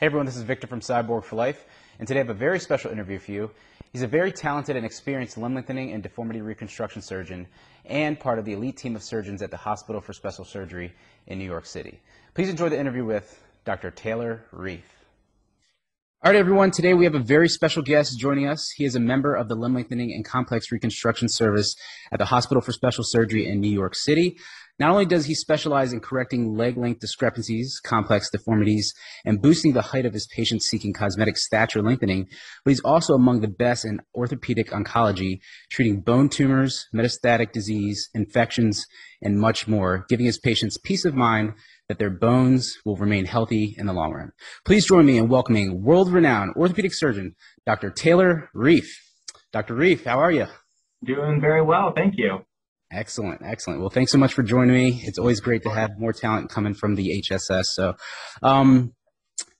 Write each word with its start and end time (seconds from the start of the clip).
Hey 0.00 0.06
everyone, 0.06 0.24
this 0.24 0.38
is 0.38 0.44
Victor 0.44 0.66
from 0.66 0.80
Cyborg 0.80 1.24
for 1.24 1.36
Life, 1.36 1.62
and 1.98 2.08
today 2.08 2.20
I 2.20 2.22
have 2.22 2.30
a 2.30 2.34
very 2.34 2.58
special 2.58 2.90
interview 2.90 3.18
for 3.18 3.32
you. 3.32 3.50
He's 3.92 4.00
a 4.00 4.06
very 4.06 4.32
talented 4.32 4.74
and 4.74 4.86
experienced 4.86 5.36
limb 5.36 5.52
lengthening 5.52 5.92
and 5.92 6.02
deformity 6.02 6.40
reconstruction 6.40 7.02
surgeon 7.02 7.46
and 7.84 8.18
part 8.18 8.38
of 8.38 8.46
the 8.46 8.54
elite 8.54 8.78
team 8.78 8.96
of 8.96 9.02
surgeons 9.02 9.42
at 9.42 9.50
the 9.50 9.58
Hospital 9.58 10.00
for 10.00 10.14
Special 10.14 10.46
Surgery 10.46 10.94
in 11.26 11.38
New 11.38 11.44
York 11.44 11.66
City. 11.66 12.00
Please 12.32 12.48
enjoy 12.48 12.70
the 12.70 12.80
interview 12.80 13.04
with 13.04 13.46
Dr. 13.66 13.90
Taylor 13.90 14.42
Reif. 14.52 14.99
All 16.22 16.30
right, 16.30 16.38
everyone. 16.38 16.70
Today 16.70 16.92
we 16.92 17.06
have 17.06 17.14
a 17.14 17.18
very 17.18 17.48
special 17.48 17.82
guest 17.82 18.18
joining 18.18 18.46
us. 18.46 18.70
He 18.76 18.84
is 18.84 18.94
a 18.94 19.00
member 19.00 19.34
of 19.34 19.48
the 19.48 19.54
Limb 19.54 19.72
Lengthening 19.72 20.12
and 20.12 20.22
Complex 20.22 20.70
Reconstruction 20.70 21.30
Service 21.30 21.74
at 22.12 22.18
the 22.18 22.26
Hospital 22.26 22.60
for 22.60 22.72
Special 22.72 23.02
Surgery 23.02 23.48
in 23.48 23.58
New 23.58 23.70
York 23.70 23.94
City. 23.94 24.36
Not 24.78 24.90
only 24.90 25.06
does 25.06 25.24
he 25.24 25.34
specialize 25.34 25.94
in 25.94 26.00
correcting 26.00 26.54
leg 26.54 26.76
length 26.76 27.00
discrepancies, 27.00 27.80
complex 27.82 28.28
deformities, 28.28 28.92
and 29.24 29.40
boosting 29.40 29.72
the 29.72 29.80
height 29.80 30.04
of 30.04 30.12
his 30.12 30.26
patients 30.26 30.66
seeking 30.66 30.92
cosmetic 30.92 31.38
stature 31.38 31.80
lengthening, 31.80 32.26
but 32.64 32.70
he's 32.70 32.80
also 32.80 33.14
among 33.14 33.40
the 33.40 33.48
best 33.48 33.86
in 33.86 34.00
orthopedic 34.14 34.72
oncology, 34.72 35.40
treating 35.70 36.02
bone 36.02 36.28
tumors, 36.28 36.86
metastatic 36.94 37.52
disease, 37.52 38.10
infections, 38.12 38.86
and 39.22 39.40
much 39.40 39.66
more, 39.66 40.04
giving 40.10 40.26
his 40.26 40.38
patients 40.38 40.76
peace 40.76 41.06
of 41.06 41.14
mind 41.14 41.54
that 41.90 41.98
their 41.98 42.08
bones 42.08 42.78
will 42.84 42.94
remain 42.94 43.24
healthy 43.24 43.74
in 43.76 43.84
the 43.84 43.92
long 43.92 44.12
run. 44.12 44.30
Please 44.64 44.86
join 44.86 45.04
me 45.04 45.18
in 45.18 45.28
welcoming 45.28 45.82
world-renowned 45.82 46.52
orthopedic 46.54 46.94
surgeon, 46.94 47.34
Dr. 47.66 47.90
Taylor 47.90 48.48
Reif. 48.54 48.88
Dr. 49.52 49.74
Reif, 49.74 50.04
how 50.04 50.20
are 50.20 50.30
you? 50.30 50.46
Doing 51.04 51.40
very 51.40 51.62
well, 51.62 51.92
thank 51.92 52.14
you. 52.16 52.44
Excellent, 52.92 53.42
excellent. 53.44 53.80
Well, 53.80 53.90
thanks 53.90 54.12
so 54.12 54.18
much 54.18 54.34
for 54.34 54.44
joining 54.44 54.72
me. 54.72 55.00
It's 55.02 55.18
always 55.18 55.40
great 55.40 55.64
to 55.64 55.70
have 55.70 55.98
more 55.98 56.12
talent 56.12 56.48
coming 56.48 56.74
from 56.74 56.94
the 56.94 57.24
HSS. 57.28 57.64
So, 57.72 57.96
um, 58.40 58.94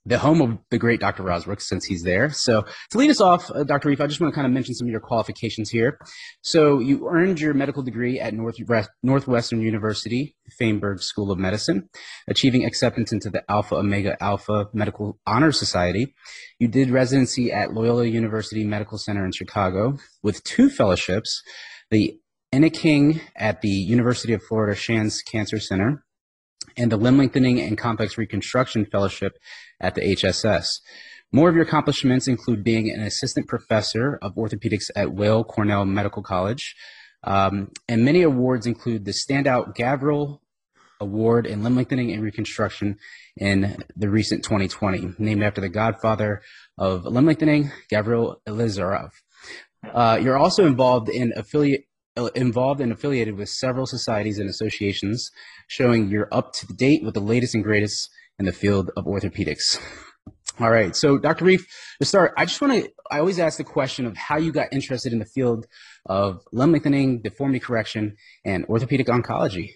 the 0.06 0.18
home 0.18 0.40
of 0.40 0.58
the 0.70 0.78
great 0.78 1.00
Dr. 1.00 1.22
Rozbruch 1.22 1.60
since 1.60 1.84
he's 1.84 2.02
there. 2.02 2.30
So 2.30 2.64
to 2.90 2.98
lead 2.98 3.10
us 3.10 3.20
off, 3.20 3.50
uh, 3.50 3.64
Dr. 3.64 3.88
Reif, 3.88 4.00
I 4.00 4.06
just 4.06 4.20
want 4.20 4.32
to 4.32 4.34
kind 4.34 4.46
of 4.46 4.52
mention 4.52 4.74
some 4.74 4.86
of 4.86 4.90
your 4.90 5.00
qualifications 5.00 5.68
here. 5.70 5.98
So 6.42 6.78
you 6.78 7.08
earned 7.08 7.40
your 7.40 7.52
medical 7.52 7.82
degree 7.82 8.18
at 8.18 8.32
North, 8.32 8.56
Northwestern 9.02 9.60
University, 9.60 10.34
Feinberg 10.58 11.02
School 11.02 11.30
of 11.30 11.38
Medicine, 11.38 11.88
achieving 12.28 12.64
acceptance 12.64 13.12
into 13.12 13.28
the 13.28 13.42
Alpha 13.50 13.76
Omega 13.76 14.16
Alpha 14.22 14.68
Medical 14.72 15.18
Honor 15.26 15.52
Society. 15.52 16.14
You 16.58 16.68
did 16.68 16.90
residency 16.90 17.52
at 17.52 17.74
Loyola 17.74 18.06
University 18.06 18.64
Medical 18.64 18.96
Center 18.98 19.24
in 19.24 19.32
Chicago 19.32 19.98
with 20.22 20.42
two 20.44 20.70
fellowships, 20.70 21.42
the 21.90 22.18
Enneking 22.52 23.20
at 23.36 23.60
the 23.60 23.68
University 23.68 24.32
of 24.32 24.42
Florida 24.42 24.74
Shands 24.74 25.22
Cancer 25.22 25.60
Center 25.60 26.04
and 26.80 26.90
the 26.90 26.96
Limb 26.96 27.18
Lengthening 27.18 27.60
and 27.60 27.76
Complex 27.76 28.16
Reconstruction 28.16 28.86
Fellowship 28.86 29.36
at 29.80 29.94
the 29.94 30.00
HSS. 30.00 30.66
More 31.30 31.50
of 31.50 31.54
your 31.54 31.64
accomplishments 31.64 32.26
include 32.26 32.64
being 32.64 32.90
an 32.90 33.02
assistant 33.02 33.46
professor 33.46 34.18
of 34.22 34.34
orthopedics 34.34 34.90
at 34.96 35.12
Weill 35.12 35.44
Cornell 35.44 35.84
Medical 35.84 36.22
College. 36.22 36.74
Um, 37.22 37.68
and 37.86 38.02
many 38.02 38.22
awards 38.22 38.66
include 38.66 39.04
the 39.04 39.12
Standout 39.12 39.76
Gavril 39.76 40.40
Award 41.00 41.46
in 41.46 41.62
Limb 41.62 41.76
Lengthening 41.76 42.12
and 42.12 42.22
Reconstruction 42.22 42.96
in 43.36 43.76
the 43.94 44.08
recent 44.08 44.42
2020, 44.42 45.16
named 45.18 45.42
after 45.42 45.60
the 45.60 45.68
godfather 45.68 46.40
of 46.78 47.04
limb 47.04 47.26
lengthening, 47.26 47.70
Gavril 47.92 48.36
Ilizarov. 48.48 49.10
Uh, 49.94 50.18
you're 50.20 50.38
also 50.38 50.66
involved 50.66 51.10
in 51.10 51.32
affiliate 51.36 51.84
involved 52.34 52.80
and 52.80 52.92
affiliated 52.92 53.36
with 53.36 53.48
several 53.48 53.86
societies 53.86 54.38
and 54.38 54.48
associations, 54.48 55.30
showing 55.68 56.08
you're 56.08 56.28
up 56.32 56.52
to 56.54 56.66
date 56.66 57.02
with 57.04 57.14
the 57.14 57.20
latest 57.20 57.54
and 57.54 57.64
greatest 57.64 58.10
in 58.38 58.46
the 58.46 58.52
field 58.52 58.90
of 58.96 59.04
orthopedics. 59.04 59.78
All 60.60 60.70
right, 60.70 60.94
so 60.94 61.16
Dr. 61.16 61.46
Reif, 61.46 61.64
to 62.00 62.04
start, 62.04 62.32
I 62.36 62.44
just 62.44 62.60
want 62.60 62.74
to, 62.74 62.90
I 63.10 63.18
always 63.18 63.38
ask 63.38 63.56
the 63.56 63.64
question 63.64 64.04
of 64.04 64.14
how 64.16 64.36
you 64.36 64.52
got 64.52 64.68
interested 64.72 65.12
in 65.12 65.18
the 65.18 65.24
field 65.24 65.66
of 66.04 66.42
limb 66.52 66.72
lengthening, 66.72 67.22
deformity 67.22 67.60
correction, 67.60 68.16
and 68.44 68.66
orthopedic 68.66 69.06
oncology. 69.06 69.70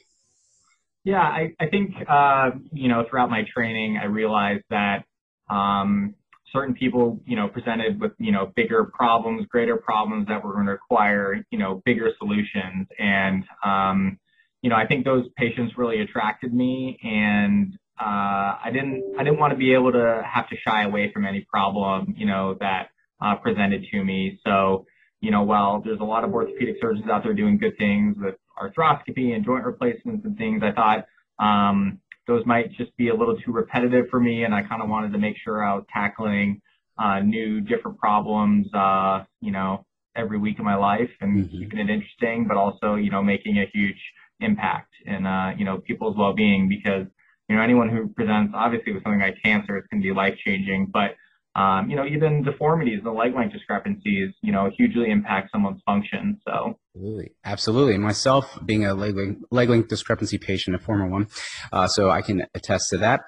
Yeah, 1.05 1.23
I, 1.23 1.55
I 1.59 1.69
think, 1.69 1.95
uh, 2.09 2.51
you 2.73 2.89
know, 2.89 3.05
throughout 3.09 3.31
my 3.31 3.45
training, 3.55 3.99
I 4.01 4.07
realized 4.07 4.65
that 4.69 5.05
um, 5.49 6.15
certain 6.55 6.75
people, 6.75 7.21
you 7.27 7.37
know, 7.37 7.49
presented 7.49 8.01
with, 8.01 8.13
you 8.19 8.33
know, 8.33 8.53
bigger 8.57 8.85
problems, 8.85 9.47
greater 9.51 9.77
problems 9.77 10.27
that 10.29 10.43
were 10.43 10.53
going 10.55 10.67
to 10.67 10.73
require, 10.73 11.45
you 11.51 11.59
know, 11.59 11.83
bigger 11.85 12.11
solutions. 12.19 12.87
And, 12.99 13.45
um, 13.65 14.19
you 14.63 14.71
know, 14.71 14.77
I 14.77 14.87
think 14.87 15.05
those 15.05 15.27
patients 15.37 15.75
really 15.77 16.01
attracted 16.01 16.55
me 16.55 16.99
and, 17.03 17.75
uh, 18.01 18.57
I 18.65 18.71
didn't, 18.73 19.05
I 19.19 19.25
didn't 19.25 19.39
want 19.39 19.53
to 19.53 19.59
be 19.59 19.75
able 19.75 19.93
to 19.93 20.23
have 20.33 20.49
to 20.49 20.57
shy 20.67 20.85
away 20.85 21.13
from 21.13 21.27
any 21.27 21.43
problem, 21.43 22.15
you 22.17 22.27
know, 22.27 22.57
that, 22.61 22.89
uh, 23.21 23.35
presented 23.37 23.85
to 23.91 24.05
me. 24.05 24.41
So, 24.47 24.87
you 25.21 25.31
know, 25.31 25.43
while 25.43 25.81
there's 25.85 26.01
a 26.01 26.05
lot 26.05 26.25
of 26.25 26.33
orthopedic 26.33 26.77
surgeons 26.81 27.09
out 27.11 27.25
there 27.25 27.35
doing 27.35 27.59
good 27.59 27.77
things 27.79 28.17
with 28.19 28.37
arthroscopy 28.61 29.35
and 29.35 29.45
joint 29.45 29.65
replacements 29.65 30.25
and 30.25 30.37
things, 30.37 30.63
I 30.63 30.73
thought, 30.73 31.07
um, 31.39 32.01
those 32.27 32.45
might 32.47 32.73
just 32.73 32.97
be 32.97 33.09
a 33.09 33.15
little 33.15 33.37
too 33.37 33.53
repetitive 33.53 34.07
for 34.11 34.21
me, 34.21 34.45
and 34.45 34.55
I 34.55 34.63
kind 34.63 34.83
of 34.83 34.89
wanted 34.89 35.13
to 35.13 35.19
make 35.19 35.37
sure 35.43 35.65
I 35.65 35.75
was 35.75 35.85
tackling 35.93 36.61
uh, 36.99 37.21
new, 37.21 37.61
different 37.61 37.99
problems, 37.99 38.67
uh, 38.73 39.25
you 39.41 39.51
know, 39.51 39.85
every 40.17 40.39
week 40.39 40.59
of 40.59 40.65
my 40.65 40.77
life 40.77 41.11
and 41.21 41.45
mm-hmm. 41.45 41.59
keeping 41.59 41.79
it 41.79 41.91
interesting, 41.91 42.47
but 42.47 42.57
also, 42.57 42.95
you 42.95 43.11
know, 43.11 43.23
making 43.23 43.59
a 43.59 43.67
huge 43.73 44.01
impact 44.41 44.93
in, 45.05 45.27
uh, 45.27 45.53
you 45.59 45.65
know, 45.65 45.79
people's 45.79 46.17
well-being 46.17 46.69
because, 46.69 47.07
you 47.49 47.57
know, 47.57 47.63
anyone 47.63 47.89
who 47.89 48.09
presents 48.09 48.53
obviously 48.55 48.93
with 48.93 49.03
something 49.03 49.21
like 49.21 49.37
cancer, 49.45 49.77
it's 49.77 49.89
going 49.89 50.03
to 50.03 50.09
be 50.09 50.15
life-changing, 50.15 50.87
but 50.93 51.17
um, 51.57 51.89
you 51.89 51.95
know, 51.95 52.05
even 52.05 52.43
deformities, 52.43 53.01
the 53.05 53.13
leg 53.13 53.35
length 53.35 53.53
discrepancies, 53.53 54.33
you 54.43 54.53
know, 54.53 54.71
hugely 54.77 55.11
impact 55.11 55.51
someone's 55.53 55.81
function. 55.87 56.41
So 56.47 56.79
absolutely, 56.95 57.33
absolutely. 57.45 57.99
Myself, 57.99 58.59
being 58.67 58.85
a 58.85 58.95
leg 58.95 59.17
length, 59.17 59.45
leg 59.53 59.69
length 59.69 59.89
discrepancy 59.89 60.39
patient, 60.39 60.75
a 60.75 60.79
former 60.81 61.07
one, 61.07 61.29
uh, 61.73 61.87
so 61.87 62.11
I 62.11 62.23
can 62.23 62.47
attest 62.55 62.91
to 62.91 62.99
that. 62.99 63.21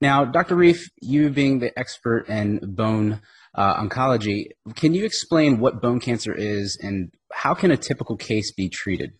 Now, 0.00 0.24
Dr. 0.24 0.56
Reif, 0.56 0.88
you 1.02 1.28
being 1.28 1.58
the 1.58 1.78
expert 1.78 2.26
in 2.28 2.60
bone 2.62 3.20
uh, 3.54 3.82
oncology, 3.82 4.46
can 4.74 4.94
you 4.94 5.04
explain 5.04 5.58
what 5.60 5.82
bone 5.82 6.00
cancer 6.00 6.34
is 6.34 6.78
and 6.82 7.12
how 7.32 7.52
can 7.52 7.70
a 7.70 7.76
typical 7.76 8.16
case 8.16 8.50
be 8.50 8.70
treated? 8.70 9.12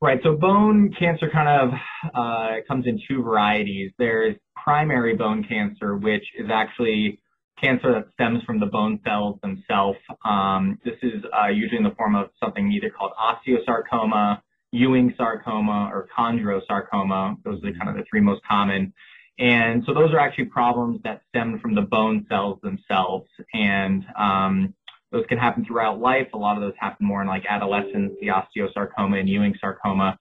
Right. 0.00 0.20
So 0.22 0.36
bone 0.36 0.94
cancer 0.98 1.28
kind 1.30 1.48
of 1.48 1.78
uh, 2.14 2.60
comes 2.68 2.86
in 2.86 3.00
two 3.08 3.22
varieties. 3.22 3.92
There's 3.98 4.36
primary 4.54 5.16
bone 5.16 5.44
cancer, 5.48 5.96
which 5.96 6.24
is 6.38 6.48
actually 6.52 7.18
cancer 7.60 7.92
that 7.92 8.08
stems 8.14 8.42
from 8.44 8.60
the 8.60 8.66
bone 8.66 9.00
cells 9.04 9.38
themselves. 9.42 9.98
Um, 10.24 10.78
this 10.84 10.96
is 11.02 11.24
uh, 11.32 11.48
usually 11.48 11.78
in 11.78 11.84
the 11.84 11.94
form 11.96 12.14
of 12.14 12.30
something 12.42 12.70
either 12.70 12.90
called 12.90 13.12
osteosarcoma, 13.18 14.40
Ewing 14.72 15.14
sarcoma, 15.16 15.90
or 15.92 16.08
chondrosarcoma. 16.16 17.36
Those 17.44 17.62
are 17.64 17.72
kind 17.72 17.88
of 17.88 17.96
the 17.96 18.04
three 18.10 18.20
most 18.20 18.42
common. 18.44 18.92
And 19.38 19.84
so 19.86 19.94
those 19.94 20.12
are 20.12 20.18
actually 20.18 20.46
problems 20.46 21.00
that 21.04 21.22
stem 21.28 21.58
from 21.60 21.74
the 21.74 21.82
bone 21.82 22.26
cells 22.28 22.58
themselves. 22.62 23.28
And 23.52 24.04
um, 24.18 24.74
those 25.12 25.24
can 25.28 25.38
happen 25.38 25.64
throughout 25.64 26.00
life. 26.00 26.28
A 26.34 26.38
lot 26.38 26.56
of 26.56 26.62
those 26.62 26.74
happen 26.78 27.06
more 27.06 27.22
in 27.22 27.28
like 27.28 27.44
adolescence, 27.48 28.12
the 28.20 28.28
osteosarcoma 28.28 29.20
and 29.20 29.28
Ewing 29.28 29.54
sarcoma. 29.60 30.18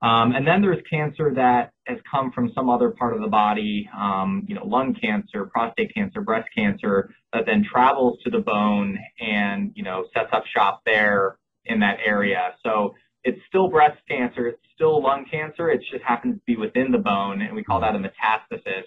Um, 0.00 0.32
and 0.32 0.46
then 0.46 0.62
there's 0.62 0.82
cancer 0.88 1.32
that 1.34 1.72
has 1.88 1.98
come 2.10 2.30
from 2.32 2.52
some 2.54 2.68
other 2.68 2.90
part 2.90 3.14
of 3.14 3.20
the 3.20 3.28
body, 3.28 3.88
um, 3.98 4.44
you 4.46 4.54
know, 4.54 4.64
lung 4.64 4.94
cancer, 5.00 5.46
prostate 5.46 5.92
cancer, 5.94 6.20
breast 6.20 6.48
cancer, 6.54 7.10
that 7.32 7.46
then 7.46 7.64
travels 7.64 8.18
to 8.22 8.30
the 8.30 8.38
bone 8.38 8.98
and, 9.20 9.72
you 9.74 9.82
know, 9.82 10.04
sets 10.14 10.28
up 10.32 10.44
shop 10.54 10.82
there 10.84 11.38
in 11.64 11.80
that 11.80 11.98
area. 12.04 12.54
So 12.62 12.94
it's 13.24 13.40
still 13.48 13.68
breast 13.68 13.98
cancer, 14.08 14.48
it's 14.48 14.62
still 14.74 15.02
lung 15.02 15.24
cancer, 15.30 15.70
it 15.70 15.80
just 15.90 16.04
happens 16.04 16.36
to 16.36 16.42
be 16.46 16.56
within 16.56 16.92
the 16.92 16.98
bone, 16.98 17.42
and 17.42 17.54
we 17.54 17.64
call 17.64 17.80
that 17.80 17.94
a 17.94 17.98
metastasis. 17.98 18.84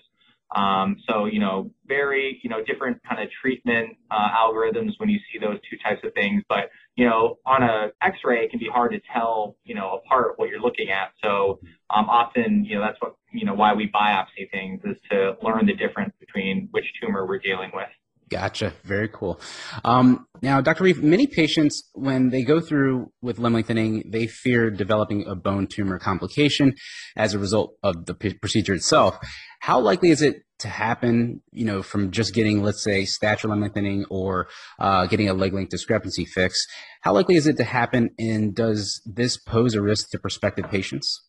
Um, 0.56 0.98
so, 1.08 1.26
you 1.26 1.40
know, 1.40 1.72
very, 1.88 2.40
you 2.44 2.50
know, 2.50 2.64
different 2.64 3.02
kind 3.08 3.22
of 3.22 3.30
treatment 3.42 3.98
uh, 4.10 4.28
algorithms 4.38 4.92
when 4.98 5.10
you 5.10 5.20
see 5.32 5.40
those 5.40 5.60
two 5.70 5.78
types 5.84 6.02
of 6.04 6.14
things. 6.14 6.44
But, 6.50 6.70
you 6.96 7.06
know, 7.06 7.38
on 7.46 7.64
a 7.64 7.92
x-ray, 8.02 8.44
it 8.44 8.52
can 8.52 8.60
be 8.60 8.70
hard 8.72 8.92
to 8.92 9.00
tell, 9.14 9.56
you 9.64 9.76
know, 9.76 10.02
apart 10.04 10.34
what 10.38 10.50
you're 10.50 10.60
looking 10.60 10.90
at. 10.90 11.14
So 11.24 11.60
um, 11.90 12.10
often, 12.10 12.66
you 12.66 12.76
know, 12.76 12.82
that's 12.82 13.00
what, 13.00 13.16
you 13.32 13.46
know, 13.46 13.54
why 13.54 13.74
we 13.74 13.90
biopsy 13.90 14.52
things 14.52 14.82
is 14.84 14.98
to 15.12 15.36
learn 15.42 15.66
the 15.66 15.74
difference 15.74 16.14
between 16.20 16.68
which 16.72 16.86
tumor 17.02 17.26
we're 17.26 17.40
dealing 17.40 17.72
with. 17.74 17.88
Gotcha. 18.32 18.72
Very 18.86 19.10
cool. 19.10 19.42
Um, 19.84 20.26
now, 20.42 20.62
Dr. 20.62 20.86
Reif, 20.86 21.04
many 21.04 21.28
patients, 21.28 21.84
when 21.94 22.30
they 22.30 22.44
go 22.44 22.62
through 22.62 23.12
with 23.22 23.40
limb 23.40 23.54
lengthening, 23.54 24.10
they 24.10 24.26
fear 24.26 24.72
developing 24.72 25.28
a 25.28 25.36
bone 25.36 25.68
tumor 25.68 26.00
complication 26.00 26.74
as 27.18 27.34
a 27.34 27.40
result 27.40 27.76
of 27.84 28.06
the 28.06 28.14
p- 28.14 28.34
procedure 28.34 28.74
itself. 28.74 29.18
How 29.60 29.82
likely 29.82 30.12
is 30.12 30.22
it 30.22 30.44
to 30.60 30.70
happen, 30.70 31.42
you 31.52 31.66
know, 31.66 31.84
from 31.84 32.10
just 32.12 32.34
getting, 32.34 32.64
let's 32.64 32.82
say, 32.82 33.04
stature 33.04 33.50
limb 33.50 33.60
lengthening 33.60 34.06
or 34.10 34.48
uh, 34.80 35.08
getting 35.08 35.28
a 35.28 35.34
leg 35.34 35.54
length 35.54 35.70
discrepancy 35.70 36.24
fix? 36.24 36.66
How 37.02 37.12
likely 37.12 37.36
is 37.36 37.48
it 37.48 37.58
to 37.58 37.66
happen, 37.66 38.12
and 38.18 38.56
does 38.56 39.02
this 39.06 39.36
pose 39.36 39.76
a 39.76 39.82
risk 39.82 40.10
to 40.12 40.20
prospective 40.20 40.70
patients? 40.70 41.22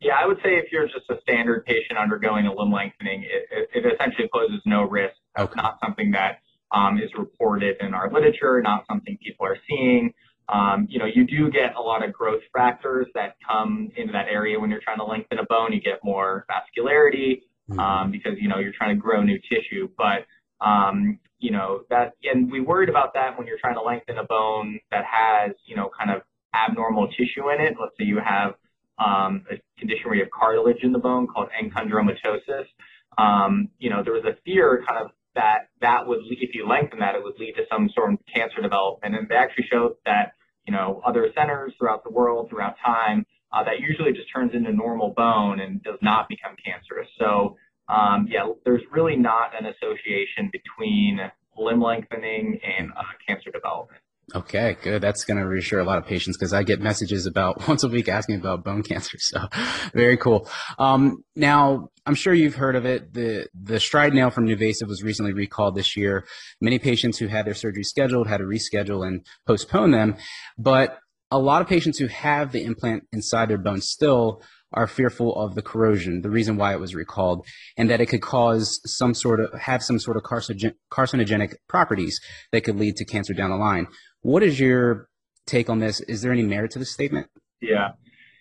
Yeah, 0.00 0.14
I 0.18 0.26
would 0.26 0.38
say 0.38 0.56
if 0.56 0.72
you're 0.72 0.86
just 0.86 1.10
a 1.10 1.20
standard 1.20 1.66
patient 1.66 1.98
undergoing 1.98 2.46
a 2.46 2.54
limb 2.54 2.72
lengthening, 2.72 3.24
it, 3.24 3.68
it, 3.74 3.84
it 3.84 3.92
essentially 3.94 4.28
poses 4.32 4.62
no 4.64 4.84
risk. 4.84 5.14
It's 5.38 5.56
not 5.56 5.78
something 5.84 6.10
that 6.12 6.40
um, 6.72 6.98
is 6.98 7.10
reported 7.16 7.76
in 7.80 7.94
our 7.94 8.10
literature, 8.12 8.60
not 8.62 8.84
something 8.88 9.18
people 9.22 9.46
are 9.46 9.56
seeing. 9.68 10.12
Um, 10.48 10.86
you 10.90 10.98
know, 10.98 11.06
you 11.06 11.24
do 11.26 11.50
get 11.50 11.76
a 11.76 11.80
lot 11.80 12.04
of 12.04 12.12
growth 12.12 12.42
factors 12.52 13.06
that 13.14 13.36
come 13.48 13.90
into 13.96 14.12
that 14.12 14.26
area 14.28 14.58
when 14.58 14.70
you're 14.70 14.80
trying 14.80 14.98
to 14.98 15.04
lengthen 15.04 15.38
a 15.38 15.44
bone. 15.44 15.72
You 15.72 15.80
get 15.80 16.00
more 16.02 16.44
vascularity 16.50 17.42
mm-hmm. 17.70 17.78
um, 17.78 18.10
because 18.10 18.32
you 18.40 18.48
know 18.48 18.58
you're 18.58 18.72
trying 18.76 18.96
to 18.96 19.00
grow 19.00 19.22
new 19.22 19.38
tissue. 19.48 19.88
But 19.96 20.26
um, 20.64 21.20
you 21.38 21.52
know 21.52 21.82
that, 21.90 22.14
and 22.24 22.50
we 22.50 22.60
worried 22.60 22.88
about 22.88 23.14
that 23.14 23.38
when 23.38 23.46
you're 23.46 23.58
trying 23.60 23.76
to 23.76 23.82
lengthen 23.82 24.18
a 24.18 24.24
bone 24.24 24.80
that 24.90 25.04
has 25.04 25.52
you 25.66 25.76
know 25.76 25.90
kind 25.96 26.10
of 26.10 26.22
abnormal 26.54 27.08
tissue 27.08 27.48
in 27.50 27.60
it. 27.60 27.76
Let's 27.80 27.92
say 27.98 28.04
you 28.04 28.18
have 28.18 28.54
um, 28.98 29.44
a 29.50 29.60
condition 29.78 30.02
where 30.06 30.16
you 30.16 30.24
have 30.24 30.32
cartilage 30.32 30.82
in 30.82 30.92
the 30.92 30.98
bone 30.98 31.28
called 31.28 31.48
enchondromatosis. 31.62 32.66
Um, 33.18 33.68
you 33.78 33.90
know, 33.90 34.02
there 34.02 34.12
was 34.12 34.24
a 34.24 34.36
fear 34.44 34.84
kind 34.88 35.04
of 35.04 35.10
that 35.34 35.68
that 35.80 36.06
would, 36.06 36.20
if 36.28 36.54
you 36.54 36.66
lengthen 36.68 37.00
that, 37.00 37.14
it 37.14 37.22
would 37.22 37.38
lead 37.38 37.54
to 37.54 37.62
some 37.70 37.88
sort 37.94 38.12
of 38.12 38.18
cancer 38.32 38.60
development. 38.60 39.14
And 39.14 39.28
they 39.28 39.36
actually 39.36 39.66
showed 39.70 39.94
that 40.04 40.34
you 40.66 40.72
know, 40.72 41.00
other 41.04 41.28
centers 41.36 41.72
throughout 41.78 42.04
the 42.04 42.10
world, 42.10 42.48
throughout 42.48 42.76
time, 42.84 43.26
uh, 43.52 43.64
that 43.64 43.80
usually 43.80 44.12
just 44.12 44.32
turns 44.32 44.54
into 44.54 44.72
normal 44.72 45.12
bone 45.16 45.60
and 45.60 45.82
does 45.82 45.98
not 46.00 46.28
become 46.28 46.54
cancerous. 46.64 47.08
So, 47.18 47.56
um, 47.88 48.28
yeah, 48.30 48.46
there's 48.64 48.82
really 48.92 49.16
not 49.16 49.50
an 49.58 49.66
association 49.66 50.50
between 50.52 51.18
limb 51.56 51.82
lengthening 51.82 52.60
and 52.62 52.92
uh, 52.92 53.02
cancer 53.26 53.50
development. 53.50 54.00
Okay, 54.34 54.76
good. 54.82 55.02
That's 55.02 55.24
going 55.24 55.38
to 55.38 55.46
reassure 55.46 55.80
a 55.80 55.84
lot 55.84 55.98
of 55.98 56.06
patients 56.06 56.36
because 56.36 56.52
I 56.52 56.62
get 56.62 56.80
messages 56.80 57.26
about 57.26 57.66
once 57.68 57.82
a 57.82 57.88
week 57.88 58.08
asking 58.08 58.36
about 58.36 58.64
bone 58.64 58.82
cancer. 58.82 59.18
So 59.18 59.40
very 59.92 60.16
cool. 60.16 60.48
Um, 60.78 61.24
now, 61.34 61.88
I'm 62.06 62.14
sure 62.14 62.32
you've 62.32 62.54
heard 62.54 62.76
of 62.76 62.84
it. 62.84 63.12
The, 63.12 63.48
the 63.54 63.80
STRYDE 63.80 64.14
nail 64.14 64.30
from 64.30 64.46
NuVasive 64.46 64.86
was 64.86 65.02
recently 65.02 65.32
recalled 65.32 65.74
this 65.74 65.96
year. 65.96 66.26
Many 66.60 66.78
patients 66.78 67.18
who 67.18 67.26
had 67.26 67.44
their 67.44 67.54
surgery 67.54 67.84
scheduled 67.84 68.28
had 68.28 68.38
to 68.38 68.44
reschedule 68.44 69.06
and 69.06 69.26
postpone 69.46 69.90
them. 69.90 70.16
But 70.58 70.98
a 71.30 71.38
lot 71.38 71.62
of 71.62 71.68
patients 71.68 71.98
who 71.98 72.06
have 72.06 72.52
the 72.52 72.64
implant 72.64 73.04
inside 73.12 73.48
their 73.48 73.58
bone 73.58 73.80
still 73.80 74.42
are 74.72 74.86
fearful 74.86 75.34
of 75.34 75.54
the 75.54 75.62
corrosion, 75.62 76.22
the 76.22 76.30
reason 76.30 76.56
why 76.56 76.72
it 76.72 76.80
was 76.80 76.94
recalled, 76.94 77.44
and 77.76 77.90
that 77.90 78.00
it 78.00 78.06
could 78.06 78.22
cause 78.22 78.80
some 78.84 79.14
sort 79.14 79.40
of, 79.40 79.52
have 79.60 79.82
some 79.82 79.98
sort 79.98 80.16
of 80.16 80.22
carcinogen, 80.22 80.74
carcinogenic 80.92 81.54
properties 81.68 82.20
that 82.52 82.62
could 82.62 82.76
lead 82.76 82.96
to 82.96 83.04
cancer 83.04 83.34
down 83.34 83.50
the 83.50 83.56
line. 83.56 83.86
What 84.22 84.42
is 84.42 84.60
your 84.60 85.08
take 85.46 85.68
on 85.70 85.78
this? 85.78 86.00
Is 86.00 86.22
there 86.22 86.32
any 86.32 86.42
merit 86.42 86.70
to 86.72 86.78
this 86.78 86.92
statement? 86.92 87.28
Yeah. 87.60 87.92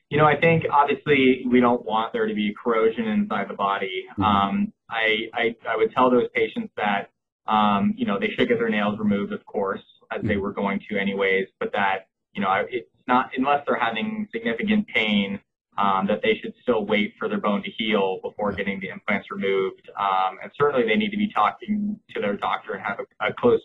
You 0.10 0.18
know, 0.18 0.26
I 0.26 0.40
think 0.40 0.66
obviously 0.72 1.44
we 1.50 1.60
don't 1.60 1.86
want 1.86 2.14
there 2.14 2.28
to 2.28 2.34
be 2.34 2.54
corrosion 2.62 3.08
inside 3.08 3.48
the 3.50 3.54
body. 3.54 4.06
Mm-hmm. 4.12 4.24
Um, 4.24 4.74
I, 4.90 5.30
I, 5.34 5.56
I 5.70 5.78
would 5.78 5.92
tell 5.94 6.10
those 6.10 6.28
patients 6.34 6.74
that, 6.78 7.12
um, 7.48 7.94
you 7.96 8.06
know, 8.06 8.20
they 8.20 8.30
should 8.36 8.48
get 8.48 8.58
their 8.58 8.70
nails 8.70 8.98
removed, 8.98 9.34
of 9.34 9.46
course, 9.46 9.84
as 10.12 10.22
they 10.24 10.30
mm-hmm. 10.30 10.42
were 10.42 10.54
going 10.54 10.80
to 10.90 10.98
anyways, 10.98 11.48
but 11.60 11.72
that, 11.74 12.08
you 12.34 12.42
know, 12.42 12.66
it's 12.70 12.90
not, 13.08 13.31
unless 13.38 13.64
they're 13.68 13.80
having 13.80 14.28
significant 14.31 14.88
pain, 14.88 15.40
um, 15.78 16.08
that 16.08 16.22
they 16.22 16.38
should 16.42 16.54
still 16.62 16.86
wait 16.86 17.14
for 17.18 17.30
their 17.30 17.40
bone 17.40 17.64
to 17.64 17.70
heal 17.78 18.20
before 18.22 18.52
getting 18.52 18.80
the 18.80 18.90
implants 18.90 19.31
removed. 19.31 19.90
Um, 19.98 20.38
and 20.44 20.52
certainly 20.60 20.86
they 20.88 20.96
need 20.96 21.12
to 21.12 21.18
be 21.18 21.31
talking 21.31 22.00
to 22.14 22.20
their 22.20 22.36
doctor 22.36 22.74
and 22.74 22.84
have 22.84 23.00
a, 23.00 23.28
a 23.28 23.34
close 23.34 23.62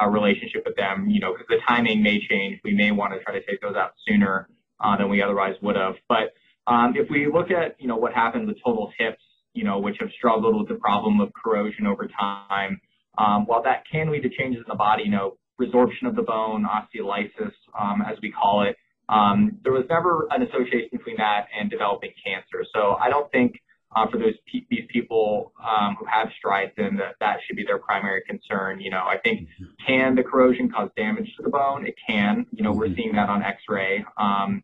uh, 0.00 0.08
relationship 0.08 0.62
with 0.66 0.76
them, 0.76 1.08
you 1.08 1.20
know, 1.20 1.32
because 1.32 1.46
the 1.48 1.60
timing 1.66 2.02
may 2.02 2.20
change. 2.28 2.60
We 2.64 2.74
may 2.74 2.90
want 2.90 3.12
to 3.14 3.22
try 3.22 3.34
to 3.34 3.44
take 3.44 3.60
those 3.60 3.76
out 3.76 3.92
sooner 4.06 4.48
uh, 4.80 4.96
than 4.96 5.08
we 5.08 5.22
otherwise 5.22 5.54
would 5.62 5.76
have. 5.76 5.94
But 6.08 6.34
um, 6.66 6.94
if 6.96 7.08
we 7.10 7.26
look 7.32 7.50
at, 7.50 7.80
you 7.80 7.88
know, 7.88 7.96
what 7.96 8.12
happened 8.12 8.48
with 8.48 8.56
total 8.64 8.92
hips, 8.98 9.22
you 9.52 9.64
know, 9.64 9.78
which 9.78 9.96
have 10.00 10.10
struggled 10.16 10.56
with 10.58 10.68
the 10.68 10.74
problem 10.74 11.20
of 11.20 11.32
corrosion 11.32 11.86
over 11.86 12.08
time, 12.08 12.80
um, 13.18 13.46
while 13.46 13.62
that 13.62 13.84
can 13.90 14.10
lead 14.10 14.22
to 14.22 14.30
changes 14.30 14.58
in 14.58 14.68
the 14.68 14.74
body, 14.74 15.04
you 15.04 15.10
know, 15.10 15.36
resorption 15.60 16.08
of 16.08 16.16
the 16.16 16.22
bone, 16.22 16.66
osteolysis, 16.66 17.52
um, 17.80 18.02
as 18.02 18.18
we 18.20 18.32
call 18.32 18.62
it, 18.62 18.76
um, 19.08 19.58
there 19.62 19.72
was 19.72 19.84
never 19.88 20.26
an 20.30 20.42
association 20.42 20.88
between 20.90 21.16
that 21.18 21.46
and 21.58 21.70
developing 21.70 22.10
cancer. 22.24 22.66
So 22.74 22.94
I 22.94 23.10
don't 23.10 23.30
think 23.30 23.60
uh, 23.94 24.06
for 24.10 24.18
those 24.18 24.34
these 24.70 24.86
people 24.88 25.52
um, 25.62 25.96
who 25.98 26.04
have 26.06 26.28
STRYDEs, 26.38 26.72
then 26.76 26.96
that, 26.96 27.14
that 27.20 27.38
should 27.46 27.56
be 27.56 27.64
their 27.64 27.78
primary 27.78 28.22
concern. 28.26 28.80
You 28.80 28.90
know, 28.90 29.02
I 29.04 29.18
think 29.18 29.42
mm-hmm. 29.42 29.64
can 29.86 30.14
the 30.14 30.22
corrosion 30.22 30.70
cause 30.70 30.90
damage 30.96 31.32
to 31.36 31.42
the 31.42 31.50
bone? 31.50 31.86
It 31.86 31.94
can. 32.08 32.46
You 32.52 32.64
know, 32.64 32.72
we're 32.72 32.86
mm-hmm. 32.86 32.96
seeing 32.96 33.12
that 33.12 33.28
on 33.28 33.42
X-ray, 33.42 34.04
um, 34.18 34.62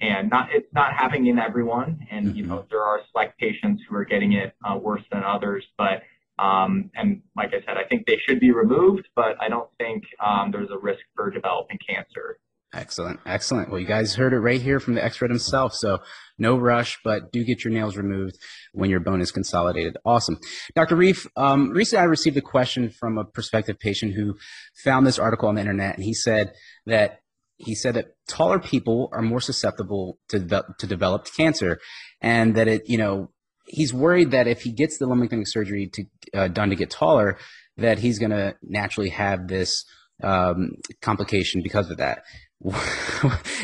and 0.00 0.30
not 0.30 0.48
it's 0.52 0.72
not 0.72 0.92
happening 0.92 1.26
in 1.26 1.38
everyone. 1.38 2.06
And 2.10 2.36
you 2.36 2.46
know, 2.46 2.58
mm-hmm. 2.58 2.68
there 2.70 2.82
are 2.82 3.00
select 3.10 3.38
patients 3.38 3.82
who 3.88 3.96
are 3.96 4.04
getting 4.04 4.32
it 4.32 4.54
uh, 4.64 4.76
worse 4.76 5.02
than 5.10 5.22
others, 5.24 5.64
but. 5.76 6.02
Um, 6.40 6.92
and 6.94 7.22
like 7.36 7.48
I 7.48 7.58
said, 7.66 7.76
I 7.76 7.88
think 7.88 8.06
they 8.06 8.16
should 8.24 8.38
be 8.38 8.52
removed, 8.52 9.08
but 9.16 9.34
I 9.40 9.48
don't 9.48 9.68
think 9.76 10.04
um, 10.24 10.52
there's 10.52 10.70
a 10.70 10.78
risk 10.78 11.00
for 11.16 11.30
developing 11.30 11.78
cancer. 11.84 12.38
Excellent. 12.72 13.18
Excellent. 13.24 13.70
Well, 13.70 13.80
you 13.80 13.86
guys 13.86 14.14
heard 14.14 14.32
it 14.32 14.38
right 14.38 14.60
here 14.60 14.78
from 14.78 14.94
the 14.94 15.04
expert 15.04 15.30
himself. 15.30 15.74
So 15.74 15.98
no 16.38 16.56
rush, 16.56 16.98
but 17.04 17.32
do 17.32 17.44
get 17.44 17.64
your 17.64 17.72
nails 17.72 17.96
removed 17.96 18.38
when 18.72 18.90
your 18.90 19.00
bone 19.00 19.20
is 19.20 19.32
consolidated. 19.32 19.96
Awesome. 20.04 20.38
Dr. 20.74 20.96
Reif, 20.96 21.26
um, 21.36 21.70
recently 21.70 22.02
I 22.02 22.06
received 22.06 22.36
a 22.36 22.42
question 22.42 22.90
from 22.90 23.18
a 23.18 23.24
prospective 23.24 23.78
patient 23.78 24.14
who 24.14 24.36
found 24.84 25.06
this 25.06 25.18
article 25.18 25.48
on 25.48 25.56
the 25.56 25.60
internet 25.60 25.96
and 25.96 26.04
he 26.04 26.14
said 26.14 26.52
that 26.86 27.20
he 27.56 27.74
said 27.74 27.94
that 27.94 28.14
taller 28.28 28.60
people 28.60 29.08
are 29.12 29.22
more 29.22 29.40
susceptible 29.40 30.18
to, 30.28 30.38
de- 30.38 30.64
to 30.78 30.86
developed 30.86 31.36
cancer 31.36 31.80
and 32.20 32.54
that 32.54 32.68
it, 32.68 32.88
you 32.88 32.96
know, 32.96 33.30
he's 33.66 33.92
worried 33.92 34.30
that 34.30 34.46
if 34.46 34.62
he 34.62 34.70
gets 34.70 34.98
the 34.98 35.06
lengthening 35.06 35.44
surgery 35.44 35.90
to, 35.92 36.04
uh, 36.34 36.48
done 36.48 36.70
to 36.70 36.76
get 36.76 36.88
taller, 36.88 37.36
that 37.76 37.98
he's 37.98 38.18
going 38.18 38.30
to 38.30 38.56
naturally 38.62 39.10
have 39.10 39.48
this 39.48 39.84
um, 40.22 40.72
complication 41.00 41.62
because 41.62 41.90
of 41.90 41.98
that. 41.98 42.22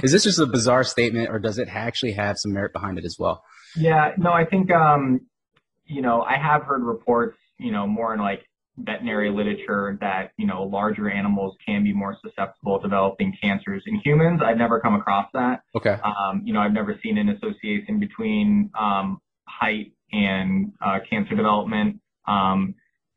is 0.02 0.12
this 0.12 0.22
just 0.22 0.38
a 0.38 0.46
bizarre 0.46 0.84
statement 0.84 1.28
or 1.28 1.38
does 1.38 1.58
it 1.58 1.68
actually 1.68 2.12
have 2.12 2.38
some 2.38 2.52
merit 2.52 2.72
behind 2.72 2.98
it 2.98 3.04
as 3.04 3.16
well? 3.18 3.42
Yeah, 3.76 4.12
no, 4.16 4.32
I 4.32 4.44
think, 4.44 4.70
um, 4.70 5.20
you 5.84 6.00
know, 6.00 6.22
I 6.22 6.36
have 6.36 6.62
heard 6.62 6.82
reports, 6.82 7.36
you 7.58 7.72
know, 7.72 7.86
more 7.86 8.14
in 8.14 8.20
like 8.20 8.44
veterinary 8.76 9.30
literature 9.30 9.96
that, 10.00 10.32
you 10.36 10.46
know, 10.46 10.62
larger 10.62 11.08
animals 11.08 11.56
can 11.66 11.82
be 11.82 11.92
more 11.92 12.16
susceptible 12.24 12.78
to 12.78 12.84
developing 12.84 13.36
cancers 13.40 13.82
in 13.86 14.00
humans. 14.04 14.40
I've 14.44 14.56
never 14.56 14.80
come 14.80 14.94
across 14.94 15.28
that. 15.34 15.62
Okay. 15.74 15.96
Um, 16.04 16.42
you 16.44 16.52
know, 16.52 16.60
I've 16.60 16.72
never 16.72 16.98
seen 17.02 17.18
an 17.18 17.28
association 17.30 17.98
between 17.98 18.70
um, 18.78 19.20
height 19.48 19.92
and 20.12 20.72
uh, 20.84 20.98
cancer 21.08 21.34
development. 21.34 22.00
Um, 22.26 22.74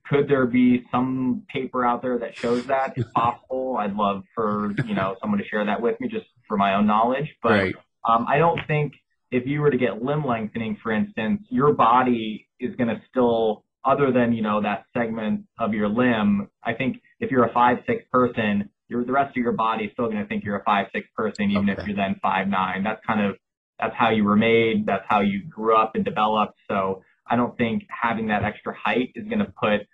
could 0.10 0.28
there 0.28 0.46
be 0.46 0.86
some 0.92 1.44
paper 1.50 1.86
out 1.86 2.02
there 2.02 2.18
that 2.20 2.38
shows 2.38 2.66
that? 2.68 2.94
If 2.96 3.12
possible, 3.16 3.78
I'd 3.80 3.96
love 3.96 4.24
for 4.36 4.74
you 4.86 4.94
know 4.94 5.16
someone 5.22 5.40
to 5.40 5.46
share 5.46 5.66
that 5.66 5.82
with 5.82 6.00
me, 6.00 6.08
just 6.08 6.26
for 6.48 6.58
my 6.58 6.76
own 6.76 6.88
knowledge. 6.88 7.36
But 7.42 7.50
right. 7.50 7.76
um, 8.08 8.26
I 8.28 8.38
don't 8.38 8.60
think 8.68 8.94
if 9.32 9.46
you 9.46 9.62
were 9.62 9.72
to 9.72 9.78
get 9.78 10.02
limb 10.02 10.26
lengthening, 10.26 10.78
for 10.82 10.92
instance, 10.92 11.42
your 11.50 11.74
body 11.74 12.48
is 12.60 12.76
going 12.76 12.88
to 12.88 13.02
still, 13.10 13.66
other 13.84 14.12
than 14.12 14.34
you 14.34 14.42
know 14.42 14.62
that 14.62 14.86
segment 14.94 15.46
of 15.60 15.74
your 15.74 15.90
limb. 15.90 16.50
I 16.64 16.74
think 16.74 17.02
if 17.20 17.32
you're 17.32 17.46
a 17.46 17.54
five 17.54 17.80
six 17.86 18.04
person, 18.12 18.70
you're, 18.88 19.04
the 19.04 19.12
rest 19.12 19.32
of 19.32 19.38
your 19.38 19.52
body 19.52 19.86
is 19.86 19.92
still 19.94 20.06
going 20.06 20.20
to 20.20 20.26
think 20.26 20.44
you're 20.44 20.58
a 20.58 20.64
five 20.64 20.88
six 20.94 21.08
person, 21.16 21.52
even 21.52 21.70
okay. 21.70 21.82
if 21.82 21.88
you're 21.88 21.98
then 21.98 22.20
five 22.22 22.48
nine. 22.48 22.84
That's 22.84 23.04
kind 23.06 23.22
of 23.26 23.36
that's 23.80 23.96
how 23.96 24.10
you 24.10 24.24
were 24.24 24.36
made. 24.36 24.86
That's 24.86 25.04
how 25.08 25.22
you 25.22 25.44
grew 25.48 25.76
up 25.76 25.96
and 25.96 26.04
developed. 26.04 26.58
So 26.68 27.04
I 27.30 27.36
don't 27.36 27.56
think 27.58 27.84
having 27.90 28.28
that 28.28 28.44
extra 28.44 28.74
height 28.76 29.12
is 29.16 29.28
going 29.28 29.40
to 29.40 29.54
put 29.60 29.88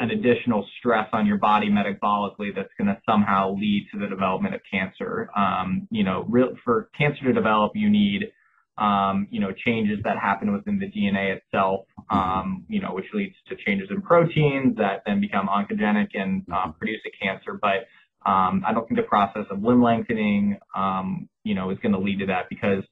an 0.00 0.10
additional 0.10 0.66
stress 0.78 1.08
on 1.12 1.26
your 1.26 1.36
body 1.36 1.70
metabolically 1.70 2.54
that's 2.54 2.72
going 2.78 2.88
to 2.88 2.98
somehow 3.06 3.54
lead 3.54 3.86
to 3.92 3.98
the 3.98 4.06
development 4.06 4.54
of 4.54 4.60
cancer. 4.70 5.28
Um, 5.36 5.86
you 5.90 6.04
know, 6.04 6.24
real, 6.28 6.56
for 6.64 6.88
cancer 6.96 7.24
to 7.24 7.32
develop, 7.32 7.72
you 7.74 7.90
need, 7.90 8.32
um, 8.78 9.28
you 9.30 9.40
know, 9.40 9.52
changes 9.52 9.98
that 10.04 10.18
happen 10.18 10.52
within 10.52 10.78
the 10.78 10.86
DNA 10.86 11.36
itself, 11.36 11.84
um, 12.08 12.64
you 12.68 12.80
know, 12.80 12.94
which 12.94 13.04
leads 13.12 13.34
to 13.48 13.56
changes 13.56 13.88
in 13.90 14.00
proteins 14.00 14.76
that 14.76 15.02
then 15.04 15.20
become 15.20 15.48
oncogenic 15.48 16.08
and 16.14 16.44
uh, 16.52 16.72
produce 16.72 17.00
a 17.06 17.24
cancer. 17.24 17.58
But 17.60 17.86
um, 18.28 18.64
I 18.66 18.72
don't 18.72 18.88
think 18.88 18.98
the 18.98 19.06
process 19.06 19.44
of 19.50 19.62
limb 19.62 19.82
lengthening, 19.82 20.58
um, 20.74 21.28
you 21.44 21.54
know, 21.54 21.70
is 21.70 21.78
going 21.82 21.92
to 21.92 21.98
lead 21.98 22.20
to 22.20 22.26
that 22.26 22.48
because 22.48 22.84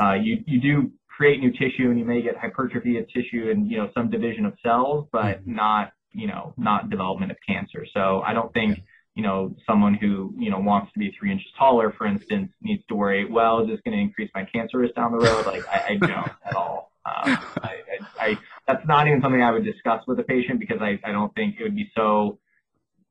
uh, 0.00 0.14
you 0.14 0.42
you 0.46 0.60
do 0.60 0.92
create 1.08 1.40
new 1.40 1.52
tissue 1.52 1.90
and 1.90 1.98
you 1.98 2.04
may 2.04 2.22
get 2.22 2.36
hypertrophy 2.36 2.98
of 2.98 3.06
tissue 3.08 3.50
and 3.50 3.70
you 3.70 3.76
know 3.76 3.90
some 3.94 4.10
division 4.10 4.46
of 4.46 4.54
cells, 4.62 5.06
but 5.12 5.40
mm-hmm. 5.40 5.56
not 5.56 5.92
you 6.12 6.26
know, 6.26 6.54
not 6.56 6.90
development 6.90 7.30
of 7.30 7.38
cancer. 7.46 7.86
So 7.92 8.20
I 8.20 8.32
don't 8.32 8.52
think, 8.52 8.80
you 9.14 9.22
know, 9.22 9.54
someone 9.66 9.94
who, 9.94 10.34
you 10.38 10.50
know, 10.50 10.58
wants 10.58 10.92
to 10.92 10.98
be 10.98 11.14
three 11.18 11.30
inches 11.30 11.48
taller, 11.58 11.92
for 11.96 12.06
instance, 12.06 12.50
needs 12.60 12.82
to 12.88 12.94
worry, 12.94 13.30
well, 13.30 13.60
is 13.60 13.68
this 13.68 13.80
going 13.84 13.96
to 13.96 14.02
increase 14.02 14.30
my 14.34 14.44
cancer 14.44 14.78
risk 14.78 14.94
down 14.94 15.12
the 15.12 15.18
road? 15.18 15.46
Like, 15.46 15.66
I, 15.68 15.92
I 15.92 15.96
don't 15.96 16.30
at 16.46 16.56
all. 16.56 16.92
Um, 17.04 17.38
I, 17.62 17.76
I, 18.20 18.24
I, 18.24 18.38
that's 18.66 18.86
not 18.86 19.08
even 19.08 19.20
something 19.20 19.42
I 19.42 19.50
would 19.50 19.64
discuss 19.64 20.02
with 20.06 20.20
a 20.20 20.22
patient 20.22 20.60
because 20.60 20.78
I, 20.80 21.00
I 21.04 21.10
don't 21.10 21.34
think 21.34 21.56
it 21.58 21.64
would 21.64 21.74
be 21.74 21.90
so 21.96 22.38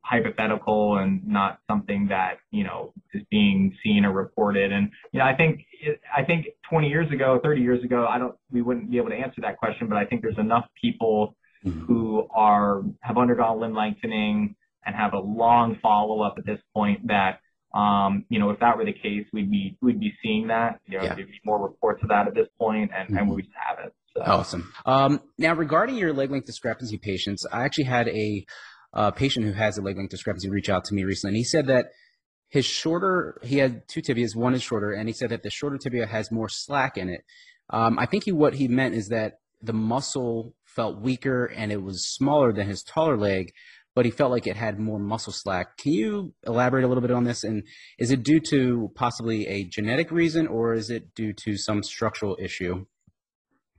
hypothetical 0.02 0.98
and 0.98 1.26
not 1.26 1.58
something 1.68 2.08
that 2.08 2.38
you 2.50 2.64
know 2.64 2.92
is 3.14 3.22
being 3.30 3.76
seen 3.82 4.04
or 4.04 4.12
reported. 4.12 4.72
And 4.72 4.90
you 5.12 5.18
know, 5.18 5.24
I 5.24 5.34
think 5.34 5.64
I 6.16 6.24
think 6.24 6.46
20 6.70 6.88
years 6.88 7.10
ago, 7.12 7.40
30 7.42 7.60
years 7.60 7.84
ago, 7.84 8.06
I 8.08 8.18
don't 8.18 8.34
we 8.50 8.62
wouldn't 8.62 8.90
be 8.90 8.96
able 8.96 9.10
to 9.10 9.16
answer 9.16 9.40
that 9.42 9.58
question, 9.58 9.88
but 9.88 9.96
I 9.96 10.04
think 10.04 10.22
there's 10.22 10.38
enough 10.38 10.66
people 10.80 11.36
mm-hmm. 11.64 11.84
who 11.86 12.28
are 12.34 12.82
have 13.00 13.18
undergone 13.18 13.60
limb 13.60 13.74
lengthening 13.74 14.54
and 14.84 14.96
have 14.96 15.12
a 15.12 15.18
long 15.18 15.78
follow 15.80 16.22
up 16.22 16.34
at 16.38 16.46
this 16.46 16.58
point 16.74 17.06
that 17.06 17.40
um, 17.74 18.26
you 18.28 18.38
know, 18.38 18.50
if 18.50 18.60
that 18.60 18.76
were 18.76 18.84
the 18.84 18.92
case, 18.92 19.26
we'd 19.32 19.50
be 19.50 19.76
we'd 19.80 20.00
be 20.00 20.12
seeing 20.22 20.48
that. 20.48 20.80
You 20.86 20.98
know, 20.98 21.04
yeah. 21.04 21.14
there'd 21.14 21.28
be 21.28 21.40
more 21.44 21.62
reports 21.62 22.02
of 22.02 22.10
that 22.10 22.28
at 22.28 22.34
this 22.34 22.48
point, 22.58 22.90
and, 22.94 23.08
mm-hmm. 23.08 23.16
and 23.16 23.30
we 23.30 23.42
just 23.42 23.54
haven't. 23.54 23.94
So. 24.14 24.22
Awesome. 24.22 24.72
Um, 24.84 25.20
now, 25.38 25.54
regarding 25.54 25.96
your 25.96 26.12
leg 26.12 26.30
length 26.30 26.46
discrepancy 26.46 26.98
patients, 26.98 27.46
I 27.50 27.64
actually 27.64 27.84
had 27.84 28.08
a 28.08 28.44
uh, 28.92 29.10
patient 29.10 29.46
who 29.46 29.52
has 29.52 29.78
a 29.78 29.82
leg 29.82 29.96
length 29.96 30.10
discrepancy 30.10 30.50
reach 30.50 30.68
out 30.68 30.84
to 30.84 30.94
me 30.94 31.04
recently, 31.04 31.30
and 31.30 31.36
he 31.38 31.44
said 31.44 31.66
that 31.68 31.86
his 32.50 32.66
shorter, 32.66 33.38
he 33.42 33.56
had 33.56 33.88
two 33.88 34.02
tibias, 34.02 34.36
one 34.36 34.52
is 34.52 34.62
shorter, 34.62 34.92
and 34.92 35.08
he 35.08 35.14
said 35.14 35.30
that 35.30 35.42
the 35.42 35.48
shorter 35.48 35.78
tibia 35.78 36.04
has 36.04 36.30
more 36.30 36.50
slack 36.50 36.98
in 36.98 37.08
it. 37.08 37.24
Um, 37.70 37.98
I 37.98 38.04
think 38.04 38.24
he, 38.24 38.32
what 38.32 38.52
he 38.52 38.68
meant 38.68 38.94
is 38.94 39.08
that 39.08 39.38
the 39.62 39.72
muscle 39.72 40.52
felt 40.74 41.00
weaker 41.00 41.46
and 41.46 41.72
it 41.72 41.82
was 41.82 42.06
smaller 42.06 42.52
than 42.52 42.66
his 42.66 42.82
taller 42.82 43.16
leg, 43.16 43.52
but 43.94 44.04
he 44.04 44.10
felt 44.10 44.30
like 44.30 44.46
it 44.46 44.56
had 44.56 44.78
more 44.78 44.98
muscle 44.98 45.32
slack. 45.32 45.76
Can 45.76 45.92
you 45.92 46.34
elaborate 46.46 46.84
a 46.84 46.88
little 46.88 47.02
bit 47.02 47.10
on 47.10 47.24
this? 47.24 47.44
And 47.44 47.62
is 47.98 48.10
it 48.10 48.22
due 48.22 48.40
to 48.50 48.90
possibly 48.94 49.46
a 49.46 49.64
genetic 49.64 50.10
reason 50.10 50.46
or 50.46 50.74
is 50.74 50.90
it 50.90 51.14
due 51.14 51.32
to 51.44 51.56
some 51.56 51.82
structural 51.82 52.36
issue? 52.40 52.86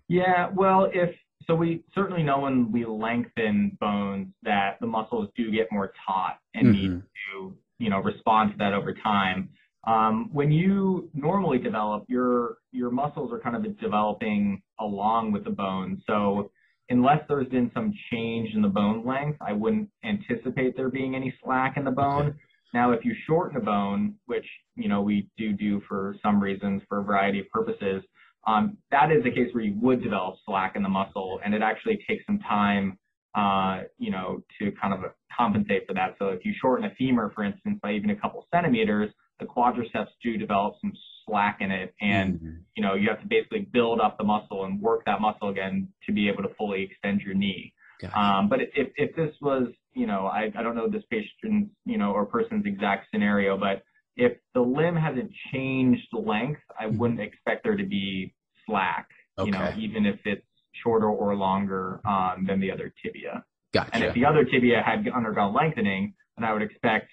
Yeah, 0.08 0.50
well, 0.54 0.90
if 0.94 1.16
so, 1.48 1.56
we 1.56 1.84
certainly 1.94 2.24
know 2.24 2.40
when 2.40 2.72
we 2.72 2.86
lengthen 2.86 3.78
bones 3.80 4.28
that 4.44 4.78
the 4.80 4.88
muscles 4.88 5.30
do 5.36 5.52
get 5.52 5.68
more 5.72 5.94
taut 6.06 6.38
and 6.54 6.68
mm-hmm. 6.68 6.82
need 6.82 7.02
to, 7.02 7.56
you 7.80 7.90
know, 7.90 8.00
respond 8.00 8.52
to 8.52 8.58
that 8.60 8.74
over 8.74 8.94
time. 8.94 9.50
Um, 9.86 10.30
when 10.32 10.52
you 10.52 11.10
normally 11.14 11.58
develop, 11.58 12.06
your 12.08 12.58
your 12.72 12.90
muscles 12.90 13.32
are 13.34 13.40
kind 13.40 13.56
of 13.56 13.80
developing 13.80 14.62
along 14.80 15.34
with 15.34 15.44
the 15.44 15.50
bone. 15.50 16.02
So 16.08 16.52
unless 16.94 17.22
there's 17.28 17.48
been 17.48 17.72
some 17.74 17.92
change 18.12 18.54
in 18.54 18.62
the 18.62 18.68
bone 18.68 19.04
length, 19.04 19.40
I 19.42 19.52
wouldn't 19.52 19.90
anticipate 20.06 20.78
there 20.78 20.90
being 20.90 21.16
any 21.16 21.34
slack 21.44 21.76
in 21.76 21.84
the 21.84 21.92
bone. 21.92 22.28
Okay. 22.28 22.38
Now, 22.76 22.92
if 22.92 23.04
you 23.04 23.16
shorten 23.26 23.58
a 23.58 23.62
bone, 23.62 24.16
which 24.28 24.46
you 24.76 24.90
know 24.90 25.02
we 25.02 25.28
do 25.38 25.54
do 25.54 25.82
for 25.88 26.16
some 26.24 26.42
reasons 26.42 26.84
for 26.88 27.00
a 27.00 27.04
variety 27.04 27.40
of 27.40 27.50
purposes, 27.50 28.04
um, 28.46 28.78
that 28.92 29.12
is 29.12 29.26
a 29.26 29.32
case 29.32 29.50
where 29.54 29.64
you 29.64 29.76
would 29.82 30.04
develop 30.04 30.36
slack 30.46 30.76
in 30.76 30.84
the 30.84 30.90
muscle, 30.90 31.40
and 31.44 31.54
it 31.54 31.62
actually 31.62 32.00
takes 32.08 32.26
some 32.28 32.40
time, 32.40 32.98
uh, 33.36 33.82
you 33.98 34.12
know, 34.12 34.44
to 34.60 34.72
kind 34.80 34.94
of 34.94 35.12
compensate 35.36 35.88
for 35.88 35.94
that. 35.96 36.16
So 36.20 36.30
if 36.30 36.46
you 36.46 36.54
shorten 36.62 36.86
a 36.86 36.94
femur, 36.96 37.32
for 37.34 37.44
instance, 37.44 37.80
by 37.82 37.94
even 37.94 38.12
a 38.12 38.16
couple 38.16 38.46
centimeters, 38.54 39.12
the 39.40 39.46
quadriceps 39.46 40.14
do 40.22 40.38
develop 40.38 40.76
some 40.82 40.94
slack 41.26 41.58
in 41.62 41.72
it, 41.72 41.94
and 42.02 42.36
mm-hmm. 42.36 42.50
you 42.76 42.84
know 42.84 42.96
you 42.96 43.10
have 43.10 43.22
to 43.22 43.28
basically 43.28 43.68
build 43.72 44.00
up 44.00 44.18
the 44.18 44.24
muscle 44.24 44.66
and 44.66 44.82
work 44.82 45.06
that 45.06 45.22
muscle 45.22 45.50
again 45.50 45.88
to 46.06 46.12
be 46.12 46.30
able 46.30 46.44
to 46.44 46.54
fully 46.56 46.84
extend 46.84 47.22
your 47.22 47.34
knee. 47.34 47.74
Um, 48.16 48.50
but 48.50 48.60
if 48.62 48.90
if 48.98 49.16
this 49.16 49.34
was, 49.42 49.68
you 49.94 50.08
know, 50.08 50.28
I, 50.28 50.52
I 50.58 50.64
don't 50.64 50.76
know 50.76 50.90
this 50.90 51.04
patient's, 51.10 51.72
you 51.86 51.98
know, 51.98 52.12
or 52.12 52.26
person's 52.26 52.66
exact 52.66 53.08
scenario, 53.12 53.58
but 53.58 53.84
if 54.16 54.34
the 54.54 54.62
limb 54.62 54.96
hasn't 54.96 55.32
changed 55.52 56.08
length, 56.12 56.62
I 56.78 56.86
mm-hmm. 56.86 56.98
wouldn't 56.98 57.22
expect 57.22 57.64
there 57.64 57.78
to 57.78 57.86
be 57.86 58.34
slack, 58.66 59.10
okay. 59.38 59.48
you 59.48 59.52
know, 59.52 59.74
even 59.78 60.06
if 60.06 60.20
it's 60.26 60.46
shorter 60.84 61.08
or 61.08 61.36
longer 61.36 62.02
um, 62.06 62.46
than 62.48 62.60
the 62.60 62.72
other 62.72 62.94
tibia. 63.04 63.44
Gotcha. 63.74 63.90
And 63.94 64.04
if 64.04 64.14
the 64.14 64.26
other 64.26 64.44
tibia 64.44 64.84
had 64.86 65.08
undergone 65.08 65.54
lengthening, 65.54 66.14
then 66.38 66.46
I 66.46 66.54
would 66.54 66.62
expect 66.62 67.10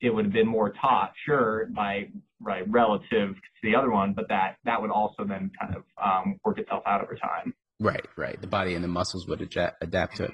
it 0.00 0.10
would 0.10 0.26
have 0.26 0.34
been 0.34 0.46
more 0.46 0.72
taut, 0.80 1.12
sure, 1.24 1.68
by 1.74 2.08
right 2.40 2.64
relative 2.68 3.34
to 3.34 3.60
the 3.62 3.74
other 3.74 3.90
one, 3.90 4.12
but 4.12 4.28
that 4.28 4.56
that 4.64 4.80
would 4.80 4.90
also 4.90 5.24
then 5.24 5.50
kind 5.60 5.76
of 5.76 5.82
um, 6.02 6.38
work 6.44 6.58
itself 6.58 6.82
out 6.86 7.02
over 7.02 7.14
time. 7.14 7.54
Right, 7.78 8.06
right. 8.16 8.40
The 8.40 8.46
body 8.46 8.74
and 8.74 8.82
the 8.82 8.88
muscles 8.88 9.26
would 9.28 9.42
adapt, 9.42 9.82
adapt 9.82 10.16
to 10.16 10.24
it. 10.24 10.32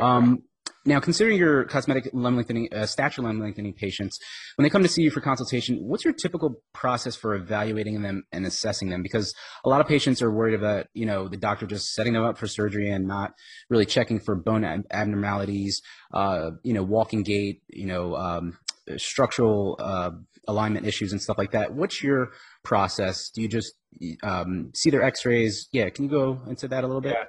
Um, 0.00 0.44
now, 0.84 1.00
considering 1.00 1.36
your 1.36 1.64
cosmetic 1.64 2.08
limb 2.12 2.36
lengthening, 2.36 2.68
uh, 2.72 2.86
stature 2.86 3.22
limb 3.22 3.40
lengthening 3.40 3.72
patients, 3.72 4.20
when 4.54 4.62
they 4.62 4.70
come 4.70 4.84
to 4.84 4.88
see 4.88 5.02
you 5.02 5.10
for 5.10 5.20
consultation, 5.20 5.78
what's 5.80 6.04
your 6.04 6.14
typical 6.14 6.62
process 6.72 7.16
for 7.16 7.34
evaluating 7.34 8.02
them 8.02 8.22
and 8.30 8.46
assessing 8.46 8.88
them? 8.88 9.02
Because 9.02 9.34
a 9.64 9.68
lot 9.68 9.80
of 9.80 9.88
patients 9.88 10.22
are 10.22 10.30
worried 10.30 10.54
about, 10.54 10.86
you 10.94 11.04
know, 11.04 11.26
the 11.26 11.36
doctor 11.36 11.66
just 11.66 11.92
setting 11.92 12.12
them 12.12 12.22
up 12.22 12.38
for 12.38 12.46
surgery 12.46 12.88
and 12.88 13.08
not 13.08 13.32
really 13.68 13.84
checking 13.84 14.20
for 14.20 14.36
bone 14.36 14.64
ab- 14.64 14.86
abnormalities, 14.92 15.82
uh, 16.14 16.50
you 16.62 16.72
know, 16.72 16.84
walking 16.84 17.24
gait, 17.24 17.62
you 17.68 17.86
know, 17.86 18.14
um, 18.14 18.56
structural 18.96 19.76
uh, 19.80 20.10
alignment 20.48 20.86
issues 20.86 21.12
and 21.12 21.20
stuff 21.20 21.38
like 21.38 21.52
that. 21.52 21.74
What's 21.74 22.02
your 22.02 22.30
process? 22.64 23.30
Do 23.30 23.42
you 23.42 23.48
just 23.48 23.74
um, 24.22 24.70
see 24.74 24.90
their 24.90 25.02
X-rays? 25.02 25.68
Yeah, 25.72 25.88
can 25.90 26.04
you 26.04 26.10
go 26.10 26.40
into 26.46 26.68
that 26.68 26.84
a 26.84 26.86
little 26.86 27.00
bit? 27.00 27.14
Yeah. 27.18 27.24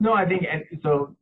No, 0.00 0.14
I 0.14 0.26
think 0.26 0.44
so 0.82 1.16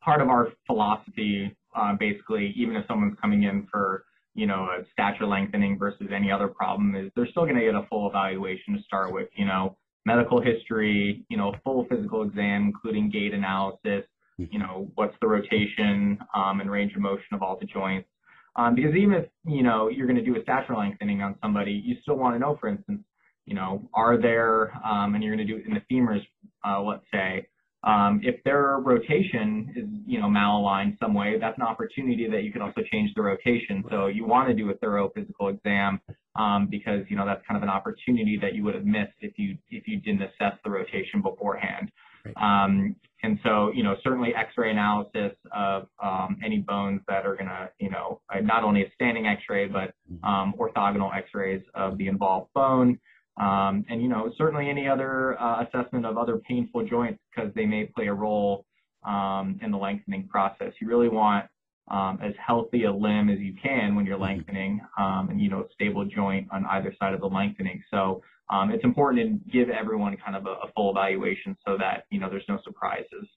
part 0.00 0.20
of 0.20 0.28
our 0.28 0.48
philosophy, 0.66 1.56
uh, 1.76 1.94
basically, 1.98 2.52
even 2.56 2.76
if 2.76 2.86
someone's 2.86 3.18
coming 3.20 3.42
in 3.42 3.66
for 3.70 4.04
you 4.34 4.46
know 4.46 4.68
a 4.78 4.84
stature 4.92 5.26
lengthening 5.26 5.78
versus 5.78 6.08
any 6.14 6.30
other 6.30 6.48
problem, 6.48 6.94
is 6.94 7.10
they're 7.16 7.28
still 7.28 7.44
going 7.44 7.56
to 7.56 7.62
get 7.62 7.74
a 7.74 7.86
full 7.88 8.08
evaluation 8.08 8.74
to 8.76 8.82
start 8.82 9.12
with. 9.12 9.28
You 9.36 9.46
know, 9.46 9.76
medical 10.04 10.40
history, 10.40 11.24
you 11.28 11.36
know, 11.36 11.54
full 11.64 11.86
physical 11.90 12.22
exam, 12.22 12.64
including 12.64 13.10
gait 13.10 13.32
analysis. 13.32 14.04
Hmm. 14.36 14.44
You 14.50 14.58
know, 14.58 14.90
what's 14.94 15.14
the 15.20 15.28
rotation 15.28 16.18
um, 16.34 16.60
and 16.60 16.70
range 16.70 16.94
of 16.94 17.00
motion 17.00 17.32
of 17.32 17.42
all 17.42 17.58
the 17.58 17.66
joints. 17.66 18.08
Um, 18.56 18.74
because 18.74 18.94
even 18.94 19.14
if 19.14 19.26
you 19.44 19.62
know 19.62 19.88
you're 19.88 20.06
going 20.06 20.18
to 20.18 20.24
do 20.24 20.36
a 20.36 20.42
stature 20.42 20.76
lengthening 20.76 21.22
on 21.22 21.36
somebody, 21.42 21.72
you 21.72 21.96
still 22.02 22.16
want 22.16 22.34
to 22.34 22.38
know, 22.38 22.56
for 22.60 22.68
instance, 22.68 23.02
you 23.46 23.54
know, 23.54 23.88
are 23.92 24.20
there, 24.20 24.72
um, 24.84 25.14
and 25.14 25.22
you're 25.22 25.34
going 25.34 25.46
to 25.46 25.52
do 25.52 25.58
it 25.58 25.66
in 25.66 25.74
the 25.74 25.82
femurs, 25.94 26.24
uh, 26.66 26.80
let's 26.80 27.04
say, 27.12 27.46
um, 27.84 28.20
if 28.24 28.42
their 28.44 28.78
rotation 28.78 29.72
is, 29.76 29.84
you 30.06 30.18
know, 30.18 30.26
malaligned 30.26 30.98
some 30.98 31.12
way, 31.12 31.36
that's 31.38 31.58
an 31.58 31.64
opportunity 31.64 32.26
that 32.30 32.42
you 32.42 32.50
can 32.50 32.62
also 32.62 32.80
change 32.90 33.10
the 33.14 33.20
rotation. 33.20 33.84
So 33.90 34.06
you 34.06 34.24
want 34.24 34.48
to 34.48 34.54
do 34.54 34.70
a 34.70 34.74
thorough 34.74 35.10
physical 35.14 35.48
exam 35.48 36.00
um, 36.34 36.68
because, 36.70 37.04
you 37.10 37.16
know, 37.16 37.26
that's 37.26 37.46
kind 37.46 37.58
of 37.58 37.62
an 37.62 37.68
opportunity 37.68 38.38
that 38.40 38.54
you 38.54 38.64
would 38.64 38.74
have 38.74 38.86
missed 38.86 39.12
if 39.20 39.38
you 39.38 39.58
if 39.70 39.86
you 39.86 40.00
didn't 40.00 40.22
assess 40.22 40.58
the 40.64 40.70
rotation 40.70 41.20
beforehand. 41.20 41.90
Um, 42.36 42.96
and 43.22 43.38
so, 43.42 43.72
you 43.72 43.82
know, 43.82 43.96
certainly 44.02 44.34
X-ray 44.34 44.70
analysis 44.70 45.32
of 45.52 45.88
um, 46.02 46.36
any 46.44 46.58
bones 46.58 47.00
that 47.08 47.24
are 47.24 47.34
going 47.34 47.46
to, 47.46 47.70
you 47.78 47.90
know, 47.90 48.20
not 48.42 48.64
only 48.64 48.82
a 48.82 48.90
standing 48.94 49.26
X-ray 49.26 49.66
but 49.66 49.94
mm-hmm. 50.12 50.24
um, 50.24 50.54
orthogonal 50.58 51.14
X-rays 51.16 51.62
of 51.74 51.96
the 51.96 52.08
involved 52.08 52.52
bone. 52.54 52.98
Um, 53.40 53.84
and 53.88 54.00
you 54.00 54.08
know, 54.08 54.30
certainly 54.38 54.68
any 54.68 54.86
other 54.86 55.40
uh, 55.40 55.64
assessment 55.64 56.06
of 56.06 56.16
other 56.16 56.38
painful 56.38 56.86
joints 56.86 57.18
because 57.34 57.52
they 57.54 57.66
may 57.66 57.86
play 57.86 58.06
a 58.06 58.14
role 58.14 58.64
um, 59.04 59.58
in 59.62 59.70
the 59.70 59.78
lengthening 59.78 60.28
process. 60.28 60.72
You 60.80 60.86
really 60.86 61.08
want 61.08 61.46
um, 61.90 62.18
as 62.22 62.32
healthy 62.44 62.84
a 62.84 62.92
limb 62.92 63.28
as 63.28 63.38
you 63.40 63.54
can 63.60 63.94
when 63.94 64.06
you're 64.06 64.16
mm-hmm. 64.16 64.36
lengthening, 64.36 64.80
um, 64.98 65.30
and 65.30 65.40
you 65.40 65.50
know, 65.50 65.66
stable 65.72 66.04
joint 66.04 66.46
on 66.52 66.64
either 66.66 66.94
side 66.98 67.14
of 67.14 67.20
the 67.20 67.26
lengthening. 67.26 67.82
So 67.90 68.22
um, 68.52 68.70
it's 68.70 68.84
important 68.84 69.44
to 69.44 69.50
give 69.50 69.70
everyone 69.70 70.16
kind 70.16 70.36
of 70.36 70.46
a, 70.46 70.66
a 70.66 70.72
full 70.76 70.90
evaluation 70.90 71.56
so 71.66 71.76
that 71.78 72.04
you 72.10 72.20
know 72.20 72.28
there's 72.28 72.44
no 72.48 72.58
surprises. 72.64 73.28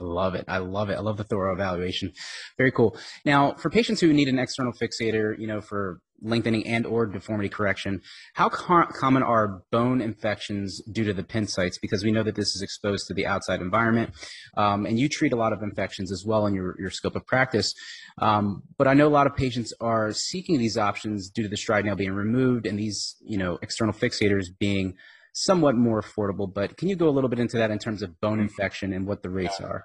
I 0.00 0.04
love 0.04 0.34
it. 0.34 0.44
I 0.48 0.58
love 0.58 0.90
it. 0.90 0.94
I 0.94 1.00
love 1.00 1.16
the 1.18 1.24
thorough 1.24 1.52
evaluation. 1.52 2.12
Very 2.58 2.72
cool. 2.72 2.96
Now, 3.24 3.54
for 3.54 3.70
patients 3.70 4.00
who 4.00 4.12
need 4.12 4.28
an 4.28 4.38
external 4.38 4.72
fixator, 4.72 5.38
you 5.38 5.46
know, 5.46 5.60
for 5.60 6.00
lengthening 6.24 6.66
and 6.66 6.86
or 6.86 7.06
deformity 7.06 7.48
correction, 7.48 8.00
how 8.34 8.48
co- 8.48 8.86
common 8.98 9.22
are 9.22 9.62
bone 9.70 10.00
infections 10.00 10.80
due 10.90 11.04
to 11.04 11.12
the 11.12 11.22
pin 11.22 11.46
sites? 11.46 11.78
Because 11.78 12.02
we 12.02 12.10
know 12.10 12.22
that 12.22 12.34
this 12.34 12.56
is 12.56 12.62
exposed 12.62 13.06
to 13.08 13.14
the 13.14 13.26
outside 13.26 13.60
environment, 13.60 14.10
um, 14.56 14.86
and 14.86 14.98
you 14.98 15.08
treat 15.08 15.32
a 15.32 15.36
lot 15.36 15.52
of 15.52 15.62
infections 15.62 16.10
as 16.10 16.24
well 16.26 16.46
in 16.46 16.54
your, 16.54 16.74
your 16.78 16.90
scope 16.90 17.14
of 17.14 17.26
practice. 17.26 17.74
Um, 18.18 18.62
but 18.78 18.88
I 18.88 18.94
know 18.94 19.06
a 19.06 19.08
lot 19.08 19.26
of 19.26 19.36
patients 19.36 19.72
are 19.80 20.12
seeking 20.12 20.58
these 20.58 20.78
options 20.78 21.30
due 21.30 21.42
to 21.42 21.48
the 21.48 21.56
STRYDE 21.56 21.84
nail 21.84 21.96
being 21.96 22.12
removed 22.12 22.66
and 22.66 22.78
these, 22.78 23.16
you 23.20 23.38
know, 23.38 23.58
external 23.62 23.94
fixators 23.94 24.46
being 24.58 24.94
somewhat 25.34 25.74
more 25.74 26.00
affordable. 26.00 26.52
But 26.52 26.76
can 26.76 26.88
you 26.88 26.96
go 26.96 27.08
a 27.08 27.10
little 27.10 27.28
bit 27.28 27.38
into 27.38 27.58
that 27.58 27.70
in 27.70 27.78
terms 27.78 28.02
of 28.02 28.20
bone 28.20 28.40
infection 28.40 28.92
and 28.92 29.06
what 29.06 29.22
the 29.22 29.30
rates 29.30 29.60
are? 29.60 29.84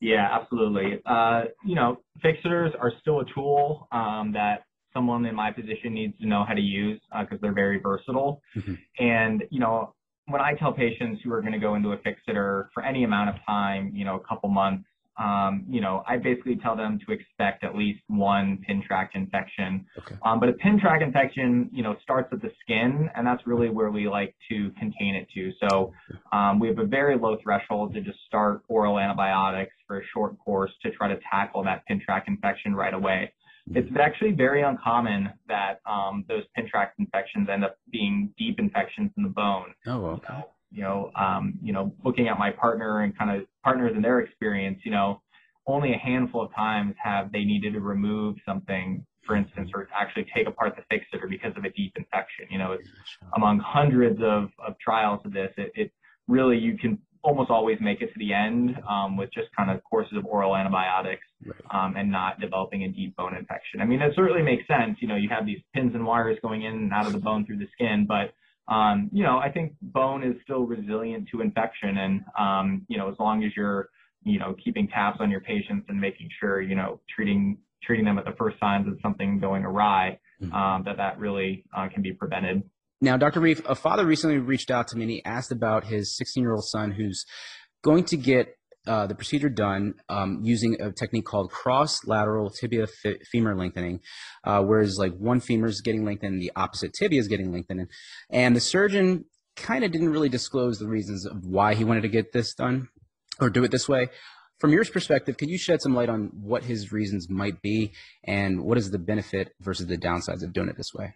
Yeah, 0.00 0.28
absolutely. 0.30 1.00
Uh, 1.04 1.42
you 1.64 1.74
know, 1.74 1.98
fixators 2.24 2.70
are 2.80 2.92
still 3.00 3.20
a 3.20 3.24
tool 3.34 3.88
um, 3.90 4.32
that 4.32 4.62
someone 4.92 5.26
in 5.26 5.34
my 5.34 5.50
position 5.50 5.94
needs 5.94 6.18
to 6.18 6.26
know 6.26 6.44
how 6.46 6.54
to 6.54 6.60
use 6.60 7.00
because 7.20 7.36
uh, 7.36 7.42
they're 7.42 7.54
very 7.54 7.78
versatile. 7.78 8.42
Mm-hmm. 8.56 8.74
And 8.98 9.44
you 9.50 9.60
know, 9.60 9.94
when 10.26 10.40
I 10.40 10.54
tell 10.54 10.72
patients 10.72 11.20
who 11.24 11.32
are 11.32 11.40
going 11.40 11.52
to 11.52 11.58
go 11.58 11.74
into 11.74 11.92
a 11.92 11.98
fixator 11.98 12.68
for 12.74 12.82
any 12.84 13.04
amount 13.04 13.30
of 13.30 13.36
time, 13.46 13.92
you 13.94 14.04
know, 14.04 14.16
a 14.16 14.20
couple 14.20 14.48
months, 14.50 14.84
um, 15.18 15.64
you 15.68 15.80
know, 15.80 16.04
I 16.06 16.16
basically 16.16 16.56
tell 16.56 16.76
them 16.76 17.00
to 17.06 17.12
expect 17.12 17.64
at 17.64 17.74
least 17.74 18.00
one 18.06 18.58
pin 18.64 18.82
tract 18.86 19.16
infection. 19.16 19.84
Okay. 19.98 20.14
Um, 20.24 20.38
but 20.38 20.48
a 20.48 20.52
pin 20.52 20.78
tract 20.78 21.02
infection, 21.02 21.68
you 21.72 21.82
know, 21.82 21.96
starts 22.02 22.28
at 22.32 22.40
the 22.40 22.50
skin, 22.62 23.10
and 23.16 23.26
that's 23.26 23.44
really 23.44 23.68
where 23.68 23.90
we 23.90 24.08
like 24.08 24.36
to 24.48 24.70
contain 24.78 25.16
it 25.16 25.26
to. 25.34 25.50
So 25.68 25.92
um, 26.32 26.60
we 26.60 26.68
have 26.68 26.78
a 26.78 26.86
very 26.86 27.18
low 27.18 27.36
threshold 27.42 27.94
to 27.94 28.00
just 28.00 28.18
start 28.28 28.62
oral 28.68 28.98
antibiotics 28.98 29.74
for 29.88 29.98
a 29.98 30.02
short 30.14 30.38
course 30.38 30.70
to 30.84 30.92
try 30.92 31.08
to 31.08 31.18
tackle 31.30 31.64
that 31.64 31.84
pin 31.86 32.00
tract 32.04 32.28
infection 32.28 32.74
right 32.74 32.94
away. 32.94 33.32
It's 33.74 33.88
actually 34.00 34.32
very 34.32 34.62
uncommon 34.62 35.30
that 35.48 35.80
um, 35.86 36.24
those 36.28 36.42
pin 36.54 36.68
tract 36.68 36.98
infections 36.98 37.48
end 37.52 37.64
up 37.64 37.76
being 37.90 38.32
deep 38.38 38.58
infections 38.58 39.10
in 39.16 39.22
the 39.22 39.28
bone. 39.28 39.74
Oh, 39.86 40.06
okay. 40.06 40.44
You 40.70 40.82
know, 40.82 41.10
um, 41.16 41.58
you 41.62 41.72
know, 41.72 41.94
looking 42.04 42.28
at 42.28 42.38
my 42.38 42.50
partner 42.50 43.00
and 43.00 43.16
kind 43.16 43.30
of 43.30 43.46
partners 43.64 43.92
in 43.96 44.02
their 44.02 44.20
experience, 44.20 44.80
you 44.84 44.90
know, 44.90 45.22
only 45.66 45.92
a 45.92 45.98
handful 45.98 46.42
of 46.42 46.54
times 46.54 46.94
have 47.02 47.30
they 47.32 47.44
needed 47.44 47.74
to 47.74 47.80
remove 47.80 48.36
something, 48.44 49.04
for 49.26 49.36
instance, 49.36 49.70
or 49.74 49.88
actually 49.94 50.26
take 50.34 50.46
apart 50.46 50.74
the 50.76 50.82
fixator 50.94 51.28
because 51.28 51.52
of 51.56 51.64
a 51.64 51.70
deep 51.70 51.92
infection. 51.96 52.46
You 52.50 52.58
know, 52.58 52.78
among 53.36 53.60
hundreds 53.60 54.18
of, 54.22 54.50
of 54.66 54.78
trials 54.78 55.20
of 55.24 55.32
this, 55.32 55.50
it, 55.56 55.72
it 55.74 55.92
really 56.26 56.58
you 56.58 56.76
can 56.78 56.98
almost 57.28 57.50
always 57.50 57.76
make 57.82 58.00
it 58.00 58.06
to 58.06 58.18
the 58.18 58.32
end 58.32 58.74
um, 58.88 59.18
with 59.18 59.30
just 59.34 59.48
kind 59.54 59.70
of 59.70 59.84
courses 59.84 60.16
of 60.16 60.24
oral 60.24 60.56
antibiotics 60.56 61.26
right. 61.44 61.60
um, 61.70 61.94
and 61.94 62.10
not 62.10 62.40
developing 62.40 62.84
a 62.84 62.88
deep 62.88 63.14
bone 63.16 63.36
infection. 63.36 63.82
I 63.82 63.84
mean, 63.84 64.00
it 64.00 64.14
certainly 64.16 64.40
makes 64.40 64.66
sense. 64.66 64.96
You 65.00 65.08
know, 65.08 65.16
you 65.16 65.28
have 65.28 65.44
these 65.44 65.60
pins 65.74 65.94
and 65.94 66.06
wires 66.06 66.38
going 66.40 66.62
in 66.62 66.72
and 66.72 66.92
out 66.92 67.06
of 67.06 67.12
the 67.12 67.18
bone 67.18 67.44
through 67.44 67.58
the 67.58 67.68
skin, 67.74 68.06
but 68.08 68.32
um, 68.72 69.10
you 69.12 69.22
know, 69.22 69.38
I 69.38 69.50
think 69.50 69.74
bone 69.82 70.22
is 70.22 70.36
still 70.42 70.64
resilient 70.64 71.28
to 71.32 71.42
infection, 71.42 71.98
and 71.98 72.24
um, 72.38 72.86
you 72.88 72.96
know, 72.96 73.10
as 73.10 73.16
long 73.18 73.44
as 73.44 73.52
you're 73.56 73.90
you 74.24 74.38
know 74.38 74.54
keeping 74.62 74.88
tabs 74.88 75.18
on 75.20 75.30
your 75.30 75.40
patients 75.40 75.86
and 75.88 76.00
making 76.00 76.28
sure 76.40 76.60
you 76.60 76.74
know 76.74 77.00
treating 77.14 77.58
treating 77.82 78.04
them 78.04 78.18
at 78.18 78.24
the 78.24 78.34
first 78.38 78.58
signs 78.58 78.88
of 78.88 78.98
something 79.02 79.38
going 79.38 79.64
awry, 79.64 80.18
mm-hmm. 80.42 80.52
Um, 80.52 80.82
that 80.84 80.96
that 80.96 81.18
really 81.18 81.64
uh, 81.76 81.88
can 81.92 82.02
be 82.02 82.12
prevented. 82.12 82.62
Now, 83.00 83.16
Dr. 83.16 83.40
Reif, 83.40 83.62
a 83.68 83.74
father 83.74 84.04
recently 84.04 84.38
reached 84.38 84.70
out 84.70 84.88
to 84.88 84.96
me 84.96 85.02
and 85.02 85.10
he 85.10 85.24
asked 85.24 85.52
about 85.52 85.84
his 85.84 86.16
16 86.16 86.42
year 86.42 86.52
old 86.52 86.64
son 86.64 86.92
who's 86.92 87.24
going 87.82 88.04
to 88.04 88.16
get 88.16 88.54
uh, 88.86 89.06
the 89.06 89.14
procedure 89.14 89.50
done 89.50 89.94
um, 90.08 90.40
using 90.42 90.80
a 90.80 90.90
technique 90.90 91.26
called 91.26 91.50
cross 91.50 92.06
lateral 92.06 92.50
tibia 92.50 92.86
femur 93.30 93.54
lengthening, 93.54 94.00
uh, 94.44 94.62
whereas 94.62 94.98
like 94.98 95.14
one 95.14 95.40
femur 95.40 95.68
is 95.68 95.82
getting 95.82 96.04
lengthened, 96.04 96.34
and 96.34 96.42
the 96.42 96.52
opposite 96.56 96.94
tibia 96.94 97.20
is 97.20 97.28
getting 97.28 97.52
lengthened. 97.52 97.86
And 98.30 98.56
the 98.56 98.60
surgeon 98.60 99.26
kind 99.56 99.84
of 99.84 99.92
didn't 99.92 100.08
really 100.08 100.30
disclose 100.30 100.78
the 100.78 100.88
reasons 100.88 101.26
of 101.26 101.44
why 101.44 101.74
he 101.74 101.84
wanted 101.84 102.02
to 102.02 102.08
get 102.08 102.32
this 102.32 102.54
done 102.54 102.88
or 103.40 103.50
do 103.50 103.62
it 103.62 103.70
this 103.70 103.88
way. 103.88 104.08
From 104.58 104.72
your 104.72 104.84
perspective, 104.86 105.36
could 105.36 105.50
you 105.50 105.58
shed 105.58 105.82
some 105.82 105.94
light 105.94 106.08
on 106.08 106.30
what 106.32 106.64
his 106.64 106.90
reasons 106.90 107.28
might 107.28 107.60
be 107.62 107.92
and 108.24 108.62
what 108.62 108.78
is 108.78 108.90
the 108.90 108.98
benefit 108.98 109.52
versus 109.60 109.86
the 109.86 109.98
downsides 109.98 110.42
of 110.42 110.52
doing 110.52 110.68
it 110.68 110.76
this 110.76 110.92
way? 110.94 111.14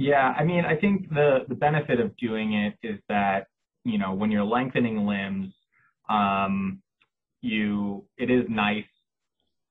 Yeah, 0.00 0.34
I 0.34 0.44
mean, 0.44 0.64
I 0.64 0.76
think 0.76 1.10
the 1.10 1.40
the 1.46 1.54
benefit 1.54 2.00
of 2.00 2.16
doing 2.16 2.54
it 2.54 2.74
is 2.82 2.98
that 3.10 3.48
you 3.84 3.98
know 3.98 4.14
when 4.14 4.30
you're 4.30 4.44
lengthening 4.44 5.04
limbs, 5.06 5.52
um, 6.08 6.80
you 7.42 8.06
it 8.16 8.30
is 8.30 8.46
nice 8.48 8.88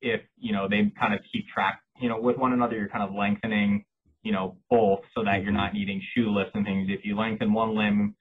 if 0.02 0.22
you 0.38 0.54
know 0.54 0.70
they 0.70 0.92
kind 1.00 1.16
of 1.16 1.22
keep 1.34 1.48
track, 1.48 1.82
you 2.00 2.10
know, 2.10 2.22
with 2.22 2.38
one 2.38 2.54
another. 2.54 2.76
You're 2.76 2.90
kind 2.90 3.04
of 3.04 3.16
lengthening, 3.16 3.86
you 4.22 4.32
know, 4.32 4.58
both 4.70 5.00
so 5.16 5.24
that 5.24 5.42
you're 5.42 5.52
not 5.52 5.74
needing 5.74 6.00
shoe 6.14 6.30
lifts 6.30 6.52
and 6.54 6.64
things. 6.64 6.90
If 6.92 7.04
you 7.04 7.18
lengthen 7.18 7.52
one 7.52 7.76
limb, 7.76 8.14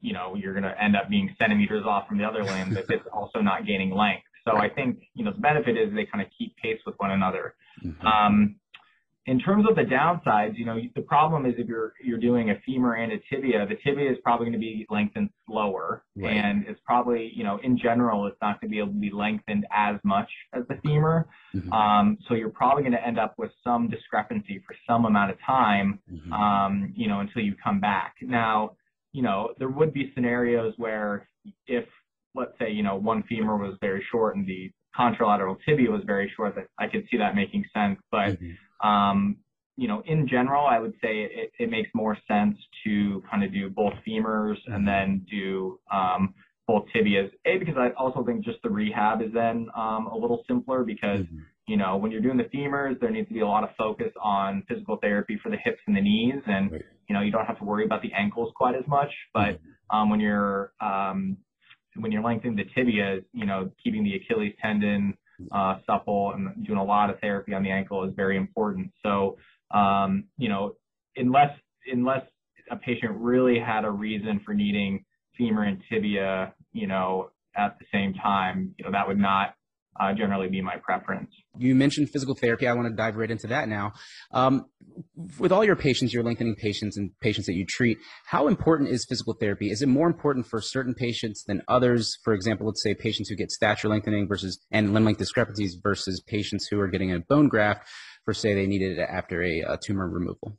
you 0.00 0.12
know, 0.12 0.36
you're 0.36 0.52
going 0.52 0.62
to 0.62 0.80
end 0.80 0.94
up 0.94 1.08
being 1.10 1.34
centimeters 1.36 1.84
off 1.84 2.06
from 2.06 2.18
the 2.18 2.24
other 2.24 2.44
limb 2.44 2.76
if 2.76 2.88
it's 2.90 3.08
also 3.12 3.40
not 3.40 3.66
gaining 3.66 3.90
length. 3.90 4.22
So 4.46 4.56
I 4.56 4.68
think 4.68 5.00
you 5.14 5.24
know 5.24 5.32
the 5.32 5.40
benefit 5.40 5.76
is 5.76 5.92
they 5.92 6.06
kind 6.06 6.24
of 6.24 6.30
keep 6.38 6.56
pace 6.58 6.78
with 6.86 6.94
one 6.98 7.10
another. 7.10 7.56
Mm-hmm. 7.84 8.06
Um, 8.06 8.56
in 9.26 9.40
terms 9.40 9.66
of 9.68 9.74
the 9.74 9.82
downsides, 9.82 10.56
you 10.56 10.64
know, 10.64 10.78
the 10.94 11.02
problem 11.02 11.46
is 11.46 11.54
if 11.58 11.66
you're 11.66 11.94
you're 12.00 12.18
doing 12.18 12.50
a 12.50 12.54
femur 12.64 12.94
and 12.94 13.12
a 13.12 13.16
tibia, 13.28 13.66
the 13.66 13.74
tibia 13.84 14.10
is 14.10 14.16
probably 14.22 14.46
going 14.46 14.52
to 14.52 14.58
be 14.58 14.86
lengthened 14.88 15.30
slower, 15.46 16.04
right. 16.16 16.36
and 16.36 16.64
it's 16.68 16.78
probably, 16.86 17.32
you 17.34 17.42
know, 17.42 17.58
in 17.64 17.76
general, 17.76 18.26
it's 18.28 18.36
not 18.40 18.60
going 18.60 18.70
to 18.70 18.72
be 18.72 18.78
able 18.78 18.92
to 18.92 19.00
be 19.00 19.10
lengthened 19.12 19.66
as 19.74 19.96
much 20.04 20.30
as 20.52 20.62
the 20.68 20.76
femur. 20.84 21.26
Mm-hmm. 21.54 21.72
Um, 21.72 22.18
so 22.28 22.34
you're 22.34 22.50
probably 22.50 22.84
going 22.84 22.92
to 22.92 23.04
end 23.04 23.18
up 23.18 23.34
with 23.36 23.50
some 23.64 23.88
discrepancy 23.88 24.62
for 24.64 24.76
some 24.88 25.06
amount 25.06 25.32
of 25.32 25.38
time, 25.44 25.98
mm-hmm. 26.10 26.32
um, 26.32 26.92
you 26.94 27.08
know, 27.08 27.18
until 27.18 27.42
you 27.42 27.56
come 27.62 27.80
back. 27.80 28.14
Now, 28.22 28.76
you 29.12 29.22
know, 29.22 29.54
there 29.58 29.70
would 29.70 29.92
be 29.92 30.12
scenarios 30.14 30.74
where 30.76 31.28
if, 31.66 31.84
let's 32.36 32.52
say, 32.60 32.70
you 32.70 32.84
know, 32.84 32.94
one 32.94 33.24
femur 33.28 33.56
was 33.56 33.76
very 33.80 34.06
short 34.12 34.36
and 34.36 34.46
the 34.46 34.70
contralateral 34.96 35.56
tibia 35.66 35.90
was 35.90 36.02
very 36.06 36.32
short, 36.36 36.54
that 36.54 36.68
I 36.78 36.86
could 36.86 37.06
see 37.10 37.16
that 37.18 37.34
making 37.34 37.64
sense, 37.74 37.98
but 38.12 38.28
mm-hmm 38.28 38.52
um, 38.82 39.36
you 39.76 39.88
know, 39.88 40.02
in 40.06 40.26
general, 40.26 40.66
I 40.66 40.78
would 40.78 40.94
say 41.02 41.20
it, 41.22 41.52
it 41.58 41.70
makes 41.70 41.90
more 41.94 42.16
sense 42.26 42.56
to 42.84 43.22
kind 43.30 43.44
of 43.44 43.52
do 43.52 43.68
both 43.68 43.92
femurs 44.08 44.56
and 44.66 44.76
mm-hmm. 44.76 44.86
then 44.86 45.26
do 45.30 45.78
um, 45.92 46.34
both 46.66 46.84
tibias. 46.94 47.30
A, 47.44 47.58
because 47.58 47.76
I 47.76 47.90
also 47.90 48.24
think 48.24 48.44
just 48.44 48.58
the 48.62 48.70
rehab 48.70 49.20
is 49.20 49.32
then 49.34 49.68
um, 49.76 50.06
a 50.06 50.16
little 50.16 50.44
simpler 50.48 50.82
because, 50.82 51.20
mm-hmm. 51.20 51.38
you 51.66 51.76
know, 51.76 51.96
when 51.98 52.10
you're 52.10 52.22
doing 52.22 52.38
the 52.38 52.44
femurs, 52.44 52.98
there 53.00 53.10
needs 53.10 53.28
to 53.28 53.34
be 53.34 53.40
a 53.40 53.46
lot 53.46 53.64
of 53.64 53.70
focus 53.76 54.12
on 54.22 54.62
physical 54.66 54.96
therapy 54.96 55.38
for 55.42 55.50
the 55.50 55.58
hips 55.62 55.80
and 55.86 55.94
the 55.94 56.00
knees. 56.00 56.42
And, 56.46 56.72
right. 56.72 56.82
you 57.08 57.14
know, 57.14 57.20
you 57.20 57.30
don't 57.30 57.44
have 57.44 57.58
to 57.58 57.64
worry 57.64 57.84
about 57.84 58.00
the 58.00 58.12
ankles 58.14 58.52
quite 58.56 58.74
as 58.74 58.86
much. 58.88 59.10
But 59.34 59.40
mm-hmm. 59.60 59.96
um, 59.96 60.08
when 60.08 60.20
you're, 60.20 60.72
um, 60.80 61.36
when 61.96 62.12
you're 62.12 62.22
lengthening 62.22 62.56
the 62.56 62.64
tibias, 62.64 63.24
you 63.32 63.44
know, 63.44 63.70
keeping 63.82 64.04
the 64.04 64.14
Achilles 64.14 64.54
tendon, 64.62 65.16
uh, 65.52 65.76
supple 65.86 66.32
and 66.32 66.66
doing 66.66 66.78
a 66.78 66.84
lot 66.84 67.10
of 67.10 67.18
therapy 67.20 67.54
on 67.54 67.62
the 67.62 67.70
ankle 67.70 68.04
is 68.04 68.14
very 68.14 68.36
important. 68.36 68.90
So, 69.02 69.36
um, 69.72 70.24
you 70.38 70.48
know, 70.48 70.76
unless 71.16 71.50
unless 71.90 72.22
a 72.70 72.76
patient 72.76 73.12
really 73.16 73.58
had 73.58 73.84
a 73.84 73.90
reason 73.90 74.40
for 74.44 74.54
needing 74.54 75.04
femur 75.36 75.64
and 75.64 75.82
tibia, 75.88 76.54
you 76.72 76.86
know, 76.86 77.30
at 77.56 77.78
the 77.78 77.86
same 77.92 78.14
time, 78.14 78.74
you 78.78 78.84
know, 78.84 78.90
that 78.90 79.06
would 79.06 79.18
not 79.18 79.54
uh, 80.00 80.12
generally 80.12 80.48
be 80.48 80.60
my 80.60 80.76
preference. 80.76 81.30
You 81.58 81.74
mentioned 81.74 82.10
physical 82.10 82.34
therapy. 82.34 82.66
I 82.66 82.72
want 82.74 82.88
to 82.88 82.94
dive 82.94 83.16
right 83.16 83.30
into 83.30 83.46
that 83.48 83.68
now. 83.68 83.92
Um, 84.32 84.66
with 85.38 85.52
all 85.52 85.64
your 85.64 85.76
patients, 85.76 86.12
your 86.12 86.22
lengthening 86.22 86.54
patients 86.54 86.96
and 86.96 87.10
patients 87.20 87.46
that 87.46 87.54
you 87.54 87.64
treat, 87.66 87.98
how 88.26 88.48
important 88.48 88.90
is 88.90 89.04
physical 89.04 89.34
therapy? 89.34 89.70
Is 89.70 89.82
it 89.82 89.88
more 89.88 90.06
important 90.06 90.46
for 90.46 90.60
certain 90.60 90.94
patients 90.94 91.44
than 91.44 91.62
others? 91.68 92.18
For 92.24 92.34
example, 92.34 92.66
let's 92.66 92.82
say 92.82 92.94
patients 92.94 93.28
who 93.28 93.36
get 93.36 93.50
stature 93.50 93.88
lengthening 93.88 94.28
versus 94.28 94.60
and 94.70 94.92
limb 94.92 95.04
length 95.04 95.18
discrepancies 95.18 95.76
versus 95.82 96.22
patients 96.26 96.66
who 96.66 96.80
are 96.80 96.88
getting 96.88 97.12
a 97.12 97.20
bone 97.20 97.48
graft 97.48 97.88
for 98.24 98.34
say 98.34 98.54
they 98.54 98.66
needed 98.66 98.98
it 98.98 99.08
after 99.08 99.42
a, 99.42 99.60
a 99.60 99.78
tumor 99.82 100.08
removal. 100.08 100.58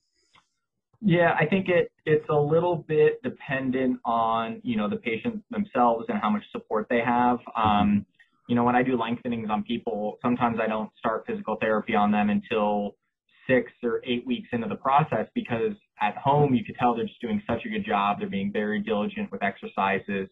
Yeah, 1.02 1.36
I 1.39 1.45
think 1.45 1.69
it 1.69 1.91
it's 2.06 2.28
a 2.30 2.36
little 2.36 2.76
bit 2.88 3.21
dependent 3.21 4.00
on 4.04 4.62
you 4.63 4.76
know 4.76 4.89
the 4.89 4.95
patient 4.95 5.43
themselves 5.52 6.06
and 6.10 6.19
how 6.19 6.30
much 6.30 6.43
support 6.52 6.88
they 6.89 7.02
have. 7.06 7.38
Um, 7.56 8.06
you 8.47 8.55
know, 8.55 8.63
when 8.63 8.75
I 8.75 8.83
do 8.83 8.97
lengthenings 8.97 9.49
on 9.49 9.63
people, 9.63 10.17
sometimes 10.21 10.57
I 10.62 10.67
don't 10.67 10.89
start 10.97 11.25
physical 11.27 11.57
therapy 11.60 11.95
on 11.95 12.12
them 12.12 12.29
until 12.29 12.95
six 13.47 13.71
or 13.83 14.01
eight 14.05 14.25
weeks 14.25 14.49
into 14.51 14.67
the 14.67 14.75
process 14.75 15.27
because 15.33 15.73
at 16.01 16.15
home 16.17 16.53
you 16.53 16.63
could 16.63 16.75
tell 16.75 16.95
they're 16.95 17.05
just 17.05 17.21
doing 17.21 17.41
such 17.47 17.65
a 17.65 17.69
good 17.69 17.86
job. 17.86 18.19
They're 18.19 18.29
being 18.29 18.51
very 18.51 18.81
diligent 18.81 19.31
with 19.31 19.43
exercises. 19.43 20.29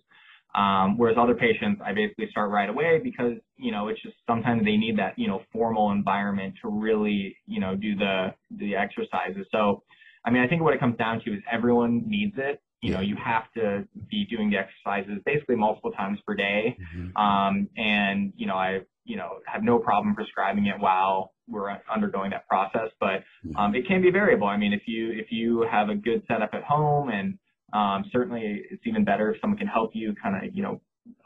Um, 0.55 0.97
whereas 0.97 1.17
other 1.19 1.35
patients, 1.35 1.81
I 1.85 1.93
basically 1.93 2.29
start 2.29 2.49
right 2.49 2.69
away 2.69 3.01
because, 3.03 3.33
you 3.57 3.73
know, 3.73 3.89
it's 3.89 4.01
just 4.01 4.15
sometimes 4.25 4.63
they 4.63 4.77
need 4.77 4.97
that, 4.97 5.19
you 5.19 5.27
know, 5.27 5.41
formal 5.51 5.91
environment 5.91 6.55
to 6.61 6.69
really, 6.69 7.35
you 7.45 7.59
know, 7.59 7.75
do 7.75 7.95
the, 7.95 8.33
the 8.57 8.75
exercises. 8.75 9.45
So, 9.51 9.83
I 10.25 10.31
mean, 10.31 10.41
I 10.41 10.47
think 10.47 10.61
what 10.61 10.73
it 10.73 10.79
comes 10.79 10.97
down 10.97 11.21
to 11.25 11.33
is 11.33 11.41
everyone 11.51 12.03
needs 12.07 12.35
it 12.37 12.61
you 12.81 12.91
know, 12.91 12.99
you 12.99 13.15
have 13.15 13.51
to 13.53 13.87
be 14.09 14.25
doing 14.25 14.49
the 14.49 14.57
exercises 14.57 15.21
basically 15.25 15.55
multiple 15.55 15.91
times 15.91 16.19
per 16.27 16.35
day. 16.35 16.77
Mm-hmm. 16.95 17.17
Um, 17.17 17.67
and, 17.77 18.33
you 18.35 18.45
know, 18.45 18.55
I, 18.55 18.81
you 19.05 19.17
know, 19.17 19.39
have 19.47 19.63
no 19.63 19.79
problem 19.79 20.13
prescribing 20.13 20.67
it 20.67 20.79
while 20.79 21.33
we're 21.47 21.75
undergoing 21.93 22.31
that 22.31 22.47
process, 22.47 22.89
but, 22.99 23.23
um, 23.55 23.75
it 23.75 23.87
can 23.87 24.01
be 24.01 24.11
variable. 24.11 24.47
I 24.47 24.57
mean, 24.57 24.73
if 24.73 24.83
you, 24.87 25.11
if 25.11 25.27
you 25.31 25.65
have 25.71 25.89
a 25.89 25.95
good 25.95 26.23
setup 26.27 26.51
at 26.53 26.63
home 26.63 27.09
and, 27.09 27.37
um, 27.73 28.05
certainly 28.11 28.63
it's 28.69 28.81
even 28.85 29.03
better 29.03 29.31
if 29.31 29.41
someone 29.41 29.57
can 29.57 29.67
help 29.67 29.91
you 29.93 30.15
kind 30.21 30.35
of, 30.35 30.55
you 30.55 30.63
know, 30.63 30.81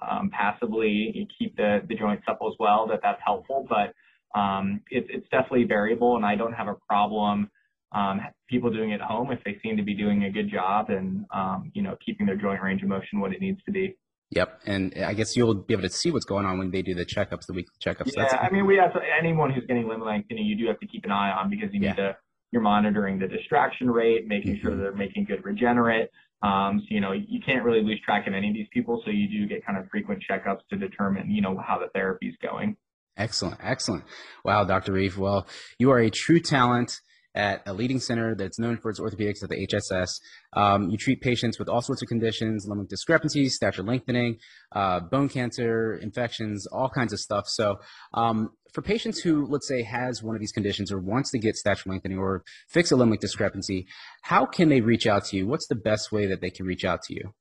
um, 0.08 0.30
passively 0.32 1.28
keep 1.38 1.56
the, 1.56 1.82
the 1.88 1.96
joint 1.96 2.22
supple 2.26 2.48
as 2.48 2.56
well, 2.60 2.88
that 2.88 3.00
that's 3.02 3.22
helpful, 3.26 3.66
but, 3.70 3.94
um, 4.40 4.82
it's, 4.90 5.08
it's 5.10 5.28
definitely 5.30 5.64
variable 5.64 6.16
and 6.16 6.26
I 6.26 6.36
don't 6.36 6.54
have 6.54 6.68
a 6.68 6.76
problem, 6.88 7.50
um, 7.92 8.22
people 8.48 8.72
doing 8.72 8.92
it 8.92 8.96
at 8.96 9.02
home 9.02 9.32
if 9.32 9.44
they 9.44 9.58
seem 9.64 9.78
to 9.78 9.84
be 9.84 9.96
doing 9.96 10.24
a 10.24 10.32
good 10.32 10.50
job 10.50 10.90
and 10.90 11.26
um, 11.34 11.72
you 11.74 11.82
know 11.82 11.96
keeping 12.06 12.26
their 12.26 12.36
joint 12.36 12.62
range 12.62 12.82
of 12.84 12.90
motion 12.90 13.20
what 13.20 13.34
it 13.34 13.42
needs 13.42 13.62
to 13.66 13.72
be. 13.72 13.96
Yep, 14.32 14.62
and 14.68 14.94
I 15.04 15.16
guess 15.16 15.36
you'll 15.36 15.56
be 15.56 15.74
able 15.74 15.84
to 15.84 15.90
see 15.90 16.12
what's 16.12 16.26
going 16.26 16.46
on 16.46 16.60
when 16.60 16.70
they 16.70 16.84
do 16.84 16.94
the 16.94 17.06
checkups, 17.06 17.48
the 17.48 17.54
weekly 17.54 17.74
checkups. 17.84 18.12
Yeah, 18.16 18.38
I 18.38 18.52
mean, 18.52 18.68
we 18.68 18.76
have 18.76 18.94
to, 18.94 19.00
anyone 19.20 19.52
who's 19.52 19.66
getting 19.66 19.88
limb 19.88 20.02
lengthening, 20.02 20.46
you 20.46 20.56
do 20.56 20.68
have 20.68 20.80
to 20.82 20.86
keep 20.86 21.04
an 21.06 21.12
eye 21.12 21.32
on 21.32 21.50
because 21.50 21.70
you 21.74 21.82
yeah. 21.82 21.90
need 21.90 21.98
to 21.98 22.18
you're 22.52 22.62
monitoring 22.62 23.20
the 23.20 23.28
distraction 23.28 23.90
rate, 23.90 24.28
making 24.28 24.56
mm-hmm. 24.56 24.68
sure 24.68 24.78
they're 24.78 24.94
making 24.94 25.26
good 25.26 25.44
regenerate. 25.44 26.10
Um, 26.42 26.80
so 26.82 26.86
you 26.90 27.02
know 27.02 27.12
you 27.12 27.40
can't 27.46 27.64
really 27.66 27.82
lose 27.82 28.00
track 28.06 28.28
of 28.28 28.34
any 28.34 28.50
of 28.50 28.54
these 28.54 28.68
people, 28.72 29.02
so 29.04 29.12
you 29.12 29.28
do 29.28 29.48
get 29.48 29.66
kind 29.66 29.78
of 29.78 29.90
frequent 29.90 30.24
checkups 30.30 30.62
to 30.70 30.78
determine 30.78 31.30
you 31.30 31.42
know 31.42 31.58
how 31.58 31.80
the 31.80 31.88
therapy's 31.94 32.36
going. 32.42 32.78
Excellent, 33.18 33.58
excellent. 33.62 34.06
Wow, 34.46 34.64
Dr. 34.64 34.94
Reif. 34.94 35.18
Well, 35.18 35.48
you 35.80 35.92
are 35.92 36.00
a 36.00 36.10
true 36.10 36.40
talent 36.40 37.02
at 37.40 37.64
a 37.66 37.74
leading 37.74 38.00
center 38.00 38.36
that's 38.36 38.60
known 38.60 38.78
for 38.78 38.90
its 38.92 39.00
orthopedics 39.00 39.42
at 39.42 39.50
the 39.50 39.66
HSS. 39.66 40.20
Um, 40.54 40.90
you 40.90 40.98
treat 40.98 41.22
patients 41.22 41.58
with 41.58 41.70
all 41.70 41.82
sorts 41.82 42.02
of 42.02 42.10
conditions, 42.10 42.68
limb 42.68 42.86
discrepancies, 42.86 43.56
stature 43.56 43.82
lengthening, 43.82 44.38
uh, 44.74 45.00
bone 45.00 45.30
cancer, 45.30 45.96
infections, 45.96 46.68
all 46.68 46.90
kinds 46.90 47.14
of 47.14 47.20
stuff. 47.20 47.48
So 47.48 47.80
um, 48.14 48.50
for 48.74 48.82
patients 48.82 49.20
who, 49.20 49.46
let's 49.46 49.68
say, 49.68 49.84
has 49.84 50.22
one 50.22 50.36
of 50.36 50.42
these 50.42 50.52
conditions 50.52 50.92
or 50.92 51.00
wants 51.00 51.32
to 51.32 51.40
get 51.40 51.56
stature 51.56 51.90
lengthening 51.90 52.20
or 52.20 52.44
fix 52.68 52.92
a 52.92 52.98
limb 52.98 53.16
discrepancy, 53.22 53.88
how 54.24 54.46
can 54.46 54.68
they 54.68 54.82
reach 54.82 55.08
out 55.08 55.24
to 55.26 55.38
you? 55.38 55.48
What's 55.48 55.68
the 55.68 55.76
best 55.76 56.12
way 56.12 56.26
that 56.28 56.42
they 56.42 56.50
can 56.50 56.66
reach 56.66 56.84
out 56.84 57.02
to 57.04 57.14
you? 57.14 57.34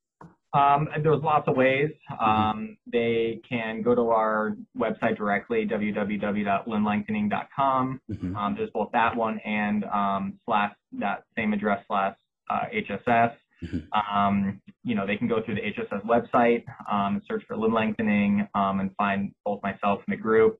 Um, 0.54 0.88
there's 1.02 1.22
lots 1.22 1.46
of 1.46 1.56
ways. 1.56 1.90
Um, 2.18 2.78
they 2.90 3.42
can 3.48 3.82
go 3.82 3.94
to 3.94 4.08
our 4.10 4.56
website 4.76 5.16
directly, 5.18 5.66
www.limbLengthening.com. 5.66 8.00
Mm-hmm. 8.10 8.36
Um, 8.36 8.54
there's 8.56 8.70
both 8.70 8.90
that 8.92 9.14
one 9.14 9.38
and 9.44 9.84
um, 9.84 10.40
slash 10.46 10.72
that 11.00 11.24
same 11.36 11.52
address 11.52 11.84
slash 11.86 12.16
uh, 12.48 12.64
HSS. 12.74 13.34
Mm-hmm. 13.62 14.16
Um, 14.16 14.62
you 14.84 14.94
know, 14.94 15.06
they 15.06 15.16
can 15.16 15.28
go 15.28 15.42
through 15.44 15.56
the 15.56 15.60
HSS 15.60 16.02
website, 16.06 16.64
um, 16.90 17.20
search 17.28 17.42
for 17.46 17.54
limb 17.56 17.74
lengthening, 17.74 18.48
and 18.54 18.90
find 18.96 19.34
both 19.44 19.62
myself 19.62 20.00
and 20.06 20.16
the 20.16 20.20
group. 20.20 20.58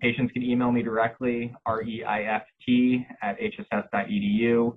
patients 0.00 0.30
can 0.32 0.42
email 0.42 0.70
me 0.72 0.82
directly, 0.82 1.54
R-E-I-F-T 1.64 3.06
at 3.22 3.38
hss.edu. 3.40 4.76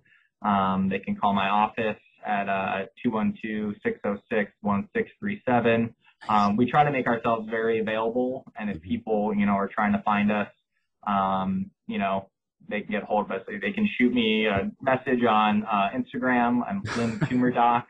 they 0.89 0.99
can 0.99 1.17
call 1.17 1.33
my 1.33 1.49
office 1.49 1.97
at 2.25 2.49
uh, 2.49 2.85
212-606-1637. 3.05 5.93
Um, 6.29 6.55
we 6.55 6.69
try 6.69 6.83
to 6.83 6.91
make 6.91 7.07
ourselves 7.07 7.49
very 7.49 7.79
available, 7.79 8.45
and 8.57 8.69
if 8.69 8.81
people, 8.81 9.33
you 9.35 9.45
know, 9.45 9.53
are 9.53 9.67
trying 9.67 9.93
to 9.93 10.01
find 10.03 10.31
us, 10.31 10.47
um, 11.05 11.71
you 11.87 11.97
know, 11.97 12.29
they 12.69 12.81
can 12.81 12.91
get 12.91 13.03
hold 13.03 13.25
of 13.25 13.31
us. 13.31 13.41
They 13.47 13.71
can 13.71 13.89
shoot 13.97 14.13
me 14.13 14.47
a 14.47 14.71
message 14.81 15.23
on 15.29 15.63
uh, 15.63 15.89
Instagram. 15.93 16.61
I'm 16.67 16.81
Limb 16.97 17.19
Tumor 17.29 17.51
Doc. 17.51 17.87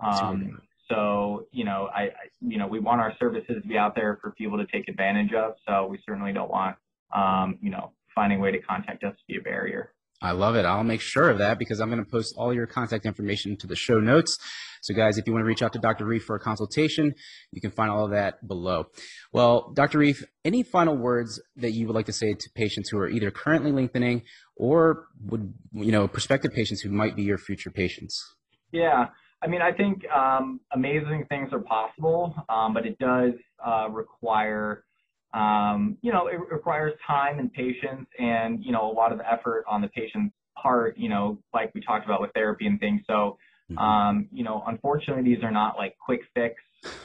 Um, 0.00 0.60
so, 0.88 1.46
you 1.52 1.64
know, 1.64 1.88
I, 1.94 2.02
I, 2.02 2.10
you 2.40 2.58
know, 2.58 2.66
we 2.66 2.78
want 2.78 3.00
our 3.00 3.14
services 3.18 3.62
to 3.62 3.68
be 3.68 3.78
out 3.78 3.94
there 3.94 4.18
for 4.20 4.32
people 4.32 4.58
to 4.58 4.66
take 4.66 4.88
advantage 4.88 5.32
of. 5.32 5.54
So 5.66 5.86
we 5.86 5.98
certainly 6.06 6.32
don't 6.32 6.50
want, 6.50 6.76
um, 7.14 7.58
you 7.62 7.70
know, 7.70 7.92
finding 8.14 8.38
a 8.38 8.42
way 8.42 8.52
to 8.52 8.60
contact 8.60 9.02
us 9.04 9.14
to 9.14 9.22
be 9.26 9.38
a 9.38 9.40
barrier. 9.40 9.92
I 10.22 10.30
love 10.30 10.54
it. 10.54 10.64
I'll 10.64 10.84
make 10.84 11.00
sure 11.00 11.28
of 11.28 11.38
that 11.38 11.58
because 11.58 11.80
I'm 11.80 11.90
going 11.90 12.02
to 12.02 12.08
post 12.08 12.34
all 12.38 12.54
your 12.54 12.66
contact 12.66 13.04
information 13.04 13.56
to 13.56 13.66
the 13.66 13.74
show 13.74 13.98
notes. 13.98 14.38
So, 14.80 14.94
guys, 14.94 15.18
if 15.18 15.26
you 15.26 15.32
want 15.32 15.42
to 15.42 15.46
reach 15.46 15.62
out 15.62 15.72
to 15.72 15.80
Dr. 15.80 16.04
Reif 16.04 16.24
for 16.24 16.36
a 16.36 16.40
consultation, 16.40 17.14
you 17.50 17.60
can 17.60 17.72
find 17.72 17.90
all 17.90 18.04
of 18.04 18.12
that 18.12 18.46
below. 18.46 18.86
Well, 19.32 19.72
Dr. 19.74 19.98
Reif, 19.98 20.24
any 20.44 20.62
final 20.62 20.96
words 20.96 21.40
that 21.56 21.72
you 21.72 21.88
would 21.88 21.94
like 21.94 22.06
to 22.06 22.12
say 22.12 22.34
to 22.34 22.50
patients 22.54 22.88
who 22.88 22.98
are 22.98 23.08
either 23.08 23.32
currently 23.32 23.72
lengthening 23.72 24.22
or 24.56 25.06
would, 25.26 25.52
you 25.72 25.90
know, 25.90 26.06
prospective 26.06 26.52
patients 26.52 26.82
who 26.82 26.90
might 26.90 27.16
be 27.16 27.24
your 27.24 27.38
future 27.38 27.70
patients? 27.70 28.24
Yeah. 28.70 29.06
I 29.42 29.48
mean, 29.48 29.60
I 29.60 29.72
think 29.72 30.08
um, 30.08 30.60
amazing 30.72 31.26
things 31.28 31.48
are 31.52 31.60
possible, 31.60 32.34
um, 32.48 32.74
but 32.74 32.86
it 32.86 32.96
does 32.98 33.32
uh, 33.64 33.88
require 33.90 34.84
um, 35.34 35.96
you 36.02 36.12
know, 36.12 36.26
it 36.26 36.38
requires 36.50 36.92
time 37.06 37.38
and 37.38 37.52
patience 37.52 38.06
and, 38.18 38.64
you 38.64 38.72
know, 38.72 38.90
a 38.90 38.92
lot 38.92 39.12
of 39.12 39.20
effort 39.20 39.64
on 39.68 39.80
the 39.80 39.88
patient's 39.88 40.34
part, 40.60 40.96
you 40.98 41.08
know, 41.08 41.38
like 41.54 41.72
we 41.74 41.80
talked 41.80 42.04
about 42.04 42.20
with 42.20 42.32
therapy 42.32 42.66
and 42.66 42.78
things. 42.78 43.00
So, 43.06 43.38
mm-hmm. 43.70 43.78
um, 43.78 44.28
you 44.32 44.44
know, 44.44 44.62
unfortunately, 44.66 45.22
these 45.22 45.42
are 45.42 45.50
not 45.50 45.76
like 45.76 45.96
quick 46.04 46.20
fix 46.34 46.56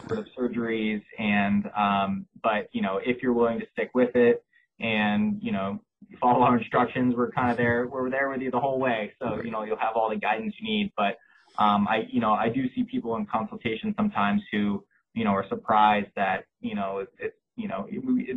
sort 0.07 0.19
of 0.19 0.27
surgeries. 0.37 1.01
And, 1.17 1.69
um, 1.75 2.25
but, 2.43 2.67
you 2.73 2.81
know, 2.81 2.99
if 3.03 3.21
you're 3.21 3.33
willing 3.33 3.59
to 3.59 3.65
stick 3.71 3.91
with 3.93 4.15
it 4.15 4.43
and, 4.79 5.39
you 5.41 5.51
know, 5.51 5.79
follow 6.19 6.41
our 6.41 6.57
instructions, 6.57 7.15
we're 7.15 7.31
kind 7.31 7.51
of 7.51 7.57
there, 7.57 7.87
we're 7.87 8.09
there 8.09 8.29
with 8.29 8.41
you 8.41 8.51
the 8.51 8.59
whole 8.59 8.79
way. 8.79 9.13
So, 9.19 9.41
you 9.43 9.51
know, 9.51 9.63
you'll 9.63 9.77
have 9.77 9.95
all 9.95 10.09
the 10.09 10.17
guidance 10.17 10.53
you 10.59 10.67
need. 10.67 10.91
But, 10.97 11.17
um, 11.57 11.87
I, 11.87 12.03
you 12.09 12.19
know, 12.19 12.33
I 12.33 12.49
do 12.49 12.65
see 12.75 12.83
people 12.83 13.15
in 13.15 13.25
consultation 13.25 13.93
sometimes 13.95 14.41
who, 14.51 14.83
you 15.13 15.23
know, 15.23 15.31
are 15.31 15.45
surprised 15.47 16.09
that, 16.15 16.45
you 16.59 16.75
know, 16.75 16.99
it's, 16.99 17.11
it's 17.19 17.35
you 17.58 17.67
know, 17.67 17.88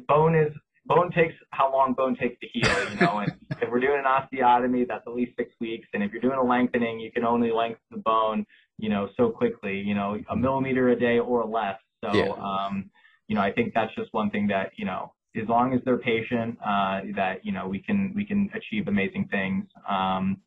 bone 0.09 0.35
is 0.35 0.53
bone 0.87 1.13
takes 1.13 1.35
how 1.51 1.73
long 1.73 1.93
bone 1.93 2.17
takes 2.17 2.39
to 2.41 2.47
heal, 2.53 2.91
you 2.93 3.01
know, 3.01 3.19
and 3.19 3.33
if 3.63 3.71
we're 3.71 3.81
doing 3.81 4.03
an 4.03 4.07
osteotomy, 4.07 4.89
that's 4.89 5.07
at 5.07 5.15
least 5.15 5.33
six 5.37 5.53
weeks. 5.61 5.87
And 5.93 6.03
if 6.03 6.11
you're 6.13 6.23
doing 6.23 6.39
a 6.39 6.45
lengthening, 6.45 6.99
you 6.99 7.13
can 7.13 7.25
only 7.25 7.53
lengthen 7.53 7.81
the 7.91 7.99
bone, 7.99 8.45
you 8.79 8.89
know, 8.89 9.09
so 9.17 9.31
quickly, 9.31 9.79
you 9.79 9.95
know, 9.95 10.19
a 10.29 10.37
millimeter 10.37 10.89
a 10.89 10.99
day 10.99 11.19
or 11.19 11.45
less. 11.45 11.77
So, 12.03 12.13
yeah. 12.15 12.31
um, 12.31 12.91
you 13.29 13.37
know, 13.37 13.43
I 13.43 13.53
think 13.53 13.75
that's 13.75 13.95
just 13.95 14.13
one 14.13 14.31
thing 14.31 14.49
that, 14.49 14.73
you 14.77 14.87
know, 14.87 15.13
as 15.41 15.49
long 15.49 15.75
as 15.75 15.81
they're 15.85 15.99
patient, 15.99 16.59
uh, 16.61 17.03
that, 17.15 17.45
you 17.45 17.53
know, 17.53 17.69
we 17.69 17.79
can, 17.79 18.13
we 18.17 18.25
can 18.25 18.51
achieve 18.55 18.89
amazing 18.89 19.29
things. 19.31 19.67
Um, 19.89 20.39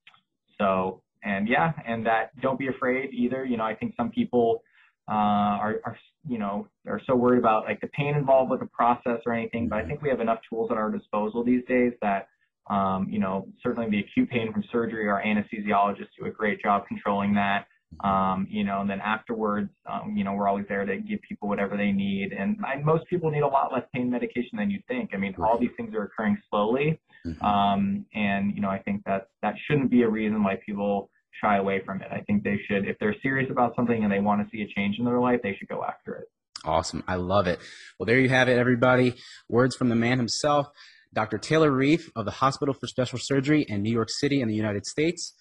so, 0.60 1.02
and 1.24 1.48
yeah, 1.48 1.72
and 1.88 2.06
that 2.06 2.38
don't 2.42 2.60
be 2.60 2.68
afraid 2.68 3.12
either. 3.14 3.46
You 3.46 3.56
know, 3.56 3.64
I 3.64 3.76
think 3.76 3.94
some 3.96 4.10
people, 4.10 4.64
uh, 5.10 5.13
are, 5.13 5.82
are 5.86 5.98
you 6.28 6.38
know 6.38 6.68
are 6.88 7.02
so 7.06 7.16
worried 7.16 7.39
about 7.39 7.66
like 7.66 7.82
the 7.82 7.88
pain 7.88 8.16
involved 8.16 8.52
with 8.52 8.62
the 8.62 8.68
process 8.68 9.20
or 9.26 9.34
anything. 9.34 9.68
But 9.68 9.80
I 9.80 9.86
think 9.86 10.02
we 10.02 10.10
have 10.10 10.22
enough 10.22 10.39
tools 10.50 10.72
at 10.72 10.78
our 10.78 10.89
disposal 10.89 11.44
these 11.44 11.63
days 11.68 11.94
that 12.02 12.28
um, 12.70 13.08
you 13.10 13.20
know 13.20 13.48
certainly 13.62 13.89
the 13.89 14.00
acute 14.00 14.30
pain 14.30 14.52
from 14.54 14.63
surgery, 14.72 15.08
our 15.10 15.22
anesthesiologists 15.22 16.16
do 16.20 16.26
a 16.26 16.32
great 16.32 16.62
job 16.62 16.88
controlling 16.88 17.34
that. 17.36 17.68
Um, 18.04 18.48
you 18.50 18.63
know, 18.63 18.82
and 18.82 18.89
then 18.89 19.00
afterwards, 19.02 19.70
um, 19.86 20.16
you 20.18 20.24
know, 20.24 20.34
we're 20.34 20.48
always 20.48 20.66
there 20.68 20.84
to 20.84 20.98
give 20.98 21.20
people 21.22 21.48
whatever 21.48 21.78
they 21.78 21.92
need. 21.92 22.34
And 22.34 22.58
I, 22.66 22.82
most 22.82 23.06
people 23.08 23.30
need 23.30 23.42
a 23.44 23.48
lot 23.48 23.72
less 23.72 23.84
pain 23.94 24.10
medication 24.10 24.58
than 24.58 24.72
you 24.72 24.80
think. 24.88 25.12
I 25.13 25.18
mean, 25.18 25.36
all 25.38 25.60
these 25.60 25.70
things 25.78 25.94
are 25.94 26.04
occurring 26.04 26.39
slowly. 26.50 27.00
Mm-hmm. 27.24 27.46
Um, 27.46 28.06
and, 28.16 28.56
you 28.56 28.62
know, 28.62 28.70
I 28.70 28.80
think 28.80 29.04
that 29.06 29.28
that 29.44 29.54
shouldn't 29.68 29.92
be 29.92 30.02
a 30.02 30.10
reason 30.10 30.44
why 30.44 30.58
people 30.66 31.10
shy 31.41 31.58
away 31.58 31.82
from 31.86 32.02
it. 32.02 32.08
I 32.12 32.22
think 32.22 32.43
they 32.43 32.60
should, 32.67 32.88
if 32.88 32.98
they're 33.00 33.15
serious 33.22 33.50
about 33.52 33.76
something 33.76 34.04
and 34.04 34.12
they 34.12 34.19
want 34.19 34.41
to 34.41 34.50
see 34.50 34.62
a 34.62 34.67
change 34.74 34.98
in 35.00 35.06
their 35.06 35.19
life, 35.19 35.39
they 35.43 35.56
should 35.58 35.67
go 35.67 35.84
after 35.84 36.15
it. 36.15 36.26
Awesome. 36.65 37.04
I 37.08 37.15
love 37.15 37.48
it. 37.48 37.60
Well, 38.00 38.06
there 38.06 38.19
you 38.19 38.30
have 38.30 38.48
it, 38.48 38.58
everybody. 38.58 39.15
Words 39.50 39.76
from 39.76 39.89
the 39.89 39.96
man 39.96 40.17
himself, 40.17 40.67
Dr. 41.13 41.38
Taylor 41.38 41.72
Reif 41.72 42.10
of 42.15 42.26
the 42.26 42.32
Hospital 42.32 42.74
for 42.74 42.88
Special 42.88 43.19
Surgery 43.22 43.65
in 43.67 43.82
New 43.82 43.91
York 43.91 44.10
City 44.10 44.41
in 44.41 44.48
the 44.48 44.56
United 44.56 44.86
States. 44.86 45.34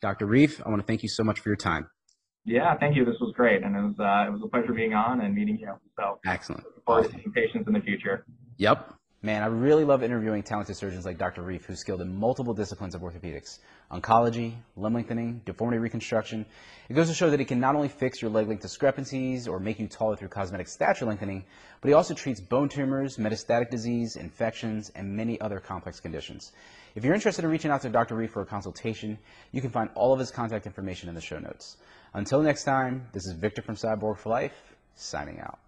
Dr. 0.00 0.26
Reif, 0.26 0.62
I 0.64 0.68
want 0.68 0.80
to 0.80 0.86
thank 0.86 1.02
you 1.02 1.08
so 1.08 1.24
much 1.24 1.40
for 1.40 1.48
your 1.48 1.56
time. 1.56 1.88
Yeah, 2.44 2.74
thank 2.78 2.96
you. 2.96 3.04
This 3.04 3.16
was 3.20 3.34
great, 3.36 3.62
and 3.62 3.76
it 3.76 3.80
was 3.80 3.96
uh, 3.98 4.26
it 4.26 4.32
was 4.32 4.40
a 4.42 4.48
pleasure 4.48 4.72
being 4.72 4.94
on 4.94 5.20
and 5.20 5.34
meeting 5.34 5.58
you. 5.60 5.70
So 5.98 6.18
excellent. 6.24 6.64
Awesome. 6.86 7.20
patients 7.34 7.66
in 7.66 7.74
the 7.74 7.80
future. 7.80 8.24
Yep. 8.56 8.94
Man, 9.20 9.42
I 9.42 9.46
really 9.46 9.84
love 9.84 10.04
interviewing 10.04 10.44
talented 10.44 10.76
surgeons 10.76 11.04
like 11.04 11.18
Dr. 11.18 11.42
Reif, 11.42 11.64
who's 11.64 11.80
skilled 11.80 12.02
in 12.02 12.20
multiple 12.20 12.54
disciplines 12.54 12.94
of 12.94 13.00
orthopedics 13.00 13.58
oncology, 13.90 14.54
limb 14.76 14.94
lengthening, 14.94 15.40
deformity 15.44 15.78
reconstruction. 15.78 16.46
It 16.88 16.94
goes 16.94 17.08
to 17.08 17.14
show 17.14 17.28
that 17.30 17.40
he 17.40 17.44
can 17.44 17.58
not 17.58 17.74
only 17.74 17.88
fix 17.88 18.22
your 18.22 18.30
leg 18.30 18.46
length 18.46 18.62
discrepancies 18.62 19.48
or 19.48 19.58
make 19.58 19.80
you 19.80 19.88
taller 19.88 20.14
through 20.14 20.28
cosmetic 20.28 20.68
stature 20.68 21.04
lengthening, 21.04 21.44
but 21.80 21.88
he 21.88 21.94
also 21.94 22.14
treats 22.14 22.40
bone 22.40 22.68
tumors, 22.68 23.16
metastatic 23.16 23.70
disease, 23.70 24.14
infections, 24.14 24.92
and 24.94 25.16
many 25.16 25.40
other 25.40 25.58
complex 25.58 25.98
conditions. 25.98 26.52
If 26.94 27.04
you're 27.04 27.14
interested 27.14 27.44
in 27.44 27.50
reaching 27.50 27.72
out 27.72 27.82
to 27.82 27.88
Dr. 27.88 28.14
Reif 28.14 28.30
for 28.30 28.42
a 28.42 28.46
consultation, 28.46 29.18
you 29.50 29.60
can 29.60 29.70
find 29.70 29.90
all 29.96 30.12
of 30.12 30.20
his 30.20 30.30
contact 30.30 30.64
information 30.64 31.08
in 31.08 31.16
the 31.16 31.20
show 31.20 31.40
notes. 31.40 31.76
Until 32.14 32.40
next 32.40 32.62
time, 32.62 33.08
this 33.12 33.26
is 33.26 33.32
Victor 33.32 33.62
from 33.62 33.74
Cyborg 33.74 34.18
for 34.18 34.28
Life, 34.28 34.76
signing 34.94 35.40
out. 35.40 35.58